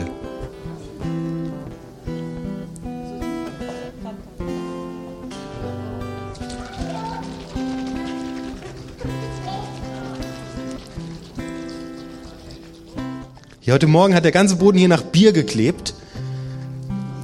Ja, 13.63 13.75
heute 13.75 13.85
Morgen 13.85 14.15
hat 14.15 14.23
der 14.23 14.31
ganze 14.31 14.55
Boden 14.55 14.79
hier 14.79 14.87
nach 14.87 15.03
Bier 15.03 15.33
geklebt. 15.33 15.93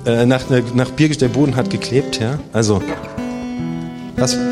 Äh, 0.06 0.28
nach, 0.28 0.43
nach 0.76 0.91
Bier, 0.91 1.10
der 1.10 1.30
Boden 1.30 1.56
hat 1.56 1.71
geklebt, 1.71 2.19
ja. 2.19 2.38
Also, 2.54 2.80
was. 4.15 4.38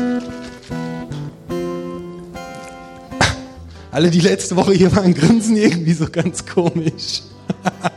Alle, 3.92 4.10
die 4.10 4.18
letzte 4.18 4.56
Woche 4.56 4.72
hier 4.72 4.96
waren, 4.96 5.14
grinsen 5.14 5.56
irgendwie 5.56 5.92
so 5.92 6.06
ganz 6.10 6.44
komisch. 6.44 7.22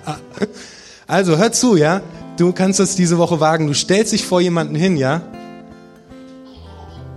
also, 1.07 1.39
hör 1.39 1.51
zu, 1.51 1.75
ja. 1.75 2.03
Du 2.37 2.53
kannst 2.53 2.79
das 2.79 2.95
diese 2.95 3.17
Woche 3.17 3.39
wagen. 3.39 3.65
Du 3.65 3.73
stellst 3.73 4.13
dich 4.13 4.23
vor 4.23 4.39
jemanden 4.39 4.75
hin, 4.75 4.97
ja. 4.97 5.23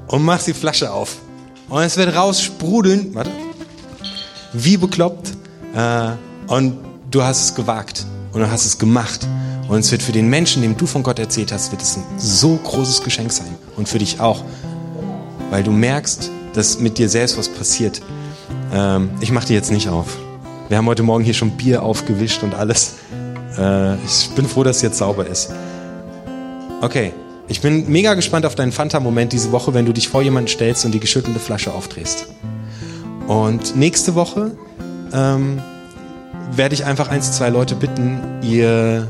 Und 0.07 0.25
machst 0.25 0.47
die 0.47 0.55
Flasche 0.55 0.91
auf. 0.91 1.19
Und 1.69 1.83
es 1.83 1.99
wird 1.99 2.17
raus 2.17 2.41
sprudeln. 2.41 3.15
Warte. 3.15 3.31
Wie 4.55 4.79
bekloppt. 4.79 5.35
Äh, 5.75 6.13
und 6.53 6.77
du 7.11 7.23
hast 7.23 7.43
es 7.43 7.55
gewagt 7.55 8.05
und 8.33 8.41
du 8.41 8.51
hast 8.51 8.67
es 8.67 8.79
gemacht. 8.79 9.27
Und 9.69 9.79
es 9.79 9.91
wird 9.91 10.03
für 10.03 10.13
den 10.13 10.29
Menschen, 10.29 10.61
dem 10.61 10.77
du 10.77 10.87
von 10.87 11.03
Gott 11.03 11.19
erzählt 11.19 11.51
hast, 11.51 11.73
wird 11.73 11.81
es 11.81 11.97
ein 11.97 12.05
so 12.19 12.57
großes 12.63 13.03
Geschenk 13.03 13.33
sein. 13.33 13.55
Und 13.79 13.89
für 13.89 13.99
dich 13.99 14.21
auch. 14.21 14.45
Weil 15.49 15.63
du 15.63 15.71
merkst, 15.71 16.31
dass 16.53 16.79
mit 16.79 16.99
dir 16.99 17.09
selbst 17.09 17.39
was 17.39 17.49
passiert. 17.49 18.03
Ähm, 18.71 19.11
ich 19.21 19.33
mache 19.33 19.47
die 19.47 19.55
jetzt 19.55 19.73
nicht 19.73 19.89
auf. 19.89 20.19
Wir 20.69 20.77
haben 20.77 20.87
heute 20.87 21.03
Morgen 21.03 21.25
hier 21.25 21.33
schon 21.33 21.53
Bier 21.53 21.83
aufgewischt 21.83 22.43
und 22.43 22.55
alles. 22.55 22.97
Äh, 23.57 23.95
ich 24.05 24.29
bin 24.37 24.47
froh, 24.47 24.63
dass 24.63 24.77
es 24.77 24.83
jetzt 24.83 24.99
sauber 24.99 25.27
ist. 25.27 25.53
Okay, 26.83 27.15
ich 27.49 27.63
bin 27.63 27.91
mega 27.91 28.13
gespannt 28.13 28.45
auf 28.45 28.57
deinen 28.57 28.73
Fanta-Moment 28.73 29.33
diese 29.33 29.53
Woche, 29.53 29.73
wenn 29.73 29.87
du 29.87 29.95
dich 29.95 30.09
vor 30.09 30.21
jemanden 30.21 30.49
stellst 30.49 30.85
und 30.85 30.93
die 30.93 31.01
geschüttelte 31.01 31.41
Flasche 31.41 31.73
aufdrehst. 31.73 32.27
Und 33.27 33.75
nächste 33.75 34.15
Woche 34.15 34.51
ähm, 35.15 35.63
werde 36.51 36.75
ich 36.75 36.85
einfach 36.85 37.09
eins, 37.09 37.33
zwei 37.33 37.49
Leute 37.49 37.75
bitten, 37.75 38.19
ihr 38.43 39.09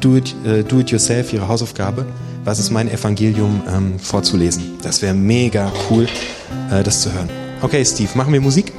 do 0.00 0.16
it, 0.16 0.34
äh, 0.44 0.62
do 0.62 0.80
ihre 0.80 1.48
Hausaufgabe, 1.48 2.06
was 2.44 2.58
ist 2.58 2.70
mein 2.70 2.90
Evangelium, 2.90 3.62
ähm, 3.68 3.98
vorzulesen. 3.98 4.78
Das 4.82 5.02
wäre 5.02 5.14
mega 5.14 5.72
cool, 5.90 6.06
äh, 6.70 6.82
das 6.82 7.00
zu 7.00 7.12
hören. 7.12 7.28
Okay, 7.62 7.84
Steve, 7.84 8.10
machen 8.14 8.32
wir 8.32 8.40
Musik? 8.40 8.72